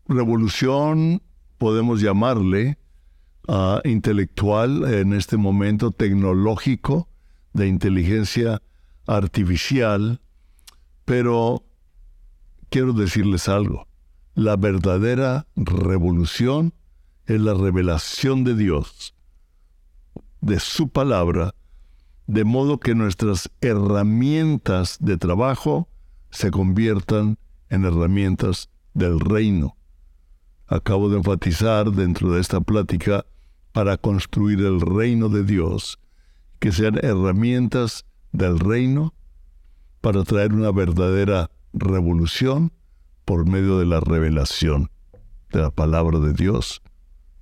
revolución, 0.08 1.24
podemos 1.58 2.02
llamarle, 2.02 2.78
uh, 3.48 3.80
intelectual 3.84 4.94
en 4.94 5.14
este 5.14 5.38
momento 5.38 5.90
tecnológico 5.90 7.10
de 7.54 7.68
inteligencia 7.68 8.62
artificial, 9.08 10.22
pero 11.04 11.64
quiero 12.70 12.94
decirles 12.94 13.50
algo, 13.50 13.87
la 14.38 14.56
verdadera 14.56 15.48
revolución 15.56 16.72
es 17.26 17.42
la 17.42 17.56
revelación 17.56 18.44
de 18.44 18.54
Dios 18.56 19.16
de 20.42 20.60
su 20.60 20.90
palabra, 20.90 21.56
de 22.28 22.44
modo 22.44 22.80
que 22.80 22.94
nuestras 22.94 23.50
herramientas 23.62 24.98
de 25.00 25.18
trabajo 25.18 25.90
se 26.30 26.52
conviertan 26.52 27.40
en 27.70 27.86
herramientas 27.86 28.70
del 28.94 29.20
reino. 29.20 29.76
Acabo 30.68 31.10
de 31.10 31.18
enfatizar 31.18 31.92
dentro 31.92 32.32
de 32.32 32.40
esta 32.40 32.62
plática 32.62 33.26
para 33.72 33.98
construir 33.98 34.60
el 34.60 34.82
reino 34.82 35.30
de 35.30 35.46
Dios, 35.46 35.98
que 36.60 36.72
sean 36.72 37.00
herramientas 37.02 38.06
del 38.34 38.60
reino 38.60 39.16
para 40.00 40.24
traer 40.24 40.54
una 40.54 40.72
verdadera 40.72 41.50
revolución 41.74 42.72
por 43.28 43.46
medio 43.46 43.78
de 43.78 43.86
la 43.86 44.00
revelación 44.00 44.90
de 45.52 45.60
la 45.60 45.70
palabra 45.70 46.18
de 46.20 46.32
Dios 46.32 46.82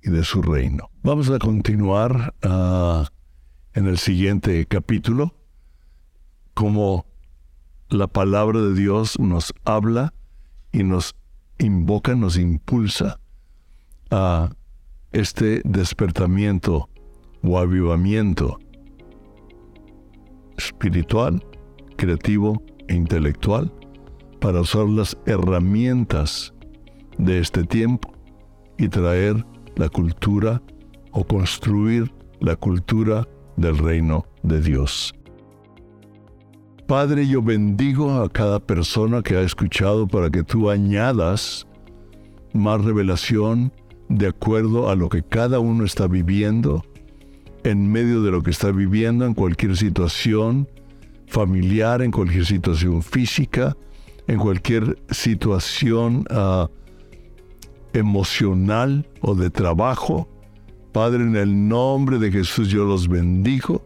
y 0.02 0.10
de 0.10 0.24
su 0.24 0.42
reino. 0.42 0.90
Vamos 1.04 1.30
a 1.30 1.38
continuar 1.38 2.34
ah, 2.42 3.08
en 3.72 3.86
el 3.86 3.96
siguiente 3.96 4.66
capítulo, 4.66 5.36
como 6.54 7.06
la 7.88 8.08
palabra 8.08 8.60
de 8.62 8.74
Dios 8.74 9.20
nos 9.20 9.54
habla 9.64 10.12
y 10.72 10.82
nos 10.82 11.14
invoca, 11.60 12.16
nos 12.16 12.36
impulsa 12.36 13.20
a 14.10 14.50
este 15.12 15.62
despertamiento 15.64 16.88
o 17.44 17.60
avivamiento 17.60 18.58
espiritual, 20.58 21.46
creativo 21.96 22.60
e 22.88 22.94
intelectual 22.94 23.72
para 24.40 24.60
usar 24.60 24.86
las 24.86 25.16
herramientas 25.26 26.52
de 27.18 27.38
este 27.38 27.64
tiempo 27.64 28.12
y 28.78 28.88
traer 28.88 29.44
la 29.76 29.88
cultura 29.88 30.62
o 31.12 31.24
construir 31.24 32.12
la 32.40 32.56
cultura 32.56 33.26
del 33.56 33.78
reino 33.78 34.26
de 34.42 34.60
Dios. 34.60 35.14
Padre, 36.86 37.26
yo 37.26 37.42
bendigo 37.42 38.12
a 38.12 38.28
cada 38.28 38.60
persona 38.60 39.22
que 39.22 39.36
ha 39.36 39.40
escuchado 39.40 40.06
para 40.06 40.30
que 40.30 40.44
tú 40.44 40.70
añadas 40.70 41.66
más 42.52 42.84
revelación 42.84 43.72
de 44.08 44.28
acuerdo 44.28 44.88
a 44.88 44.94
lo 44.94 45.08
que 45.08 45.22
cada 45.22 45.58
uno 45.58 45.84
está 45.84 46.06
viviendo, 46.06 46.84
en 47.64 47.90
medio 47.90 48.22
de 48.22 48.30
lo 48.30 48.42
que 48.42 48.52
está 48.52 48.70
viviendo, 48.70 49.26
en 49.26 49.34
cualquier 49.34 49.76
situación 49.76 50.68
familiar, 51.26 52.02
en 52.02 52.12
cualquier 52.12 52.46
situación 52.46 53.02
física, 53.02 53.76
en 54.28 54.38
cualquier 54.38 54.98
situación 55.10 56.24
uh, 56.30 56.66
emocional 57.92 59.08
o 59.20 59.34
de 59.34 59.50
trabajo. 59.50 60.28
Padre, 60.92 61.22
en 61.24 61.36
el 61.36 61.68
nombre 61.68 62.18
de 62.18 62.32
Jesús 62.32 62.68
yo 62.68 62.84
los 62.84 63.08
bendigo 63.08 63.84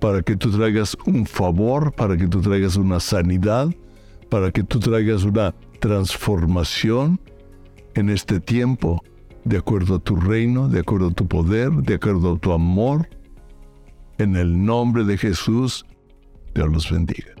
para 0.00 0.22
que 0.22 0.36
tú 0.36 0.50
traigas 0.50 0.96
un 1.06 1.26
favor, 1.26 1.92
para 1.92 2.16
que 2.16 2.28
tú 2.28 2.40
traigas 2.40 2.76
una 2.76 3.00
sanidad, 3.00 3.74
para 4.28 4.50
que 4.50 4.62
tú 4.62 4.78
traigas 4.78 5.24
una 5.24 5.54
transformación 5.80 7.20
en 7.94 8.10
este 8.10 8.40
tiempo, 8.40 9.02
de 9.44 9.58
acuerdo 9.58 9.96
a 9.96 9.98
tu 9.98 10.16
reino, 10.16 10.68
de 10.68 10.80
acuerdo 10.80 11.08
a 11.08 11.12
tu 11.12 11.26
poder, 11.26 11.70
de 11.70 11.94
acuerdo 11.94 12.34
a 12.34 12.38
tu 12.38 12.52
amor. 12.52 13.08
En 14.18 14.36
el 14.36 14.64
nombre 14.64 15.04
de 15.04 15.16
Jesús, 15.16 15.86
Dios 16.54 16.68
los 16.70 16.90
bendiga. 16.90 17.35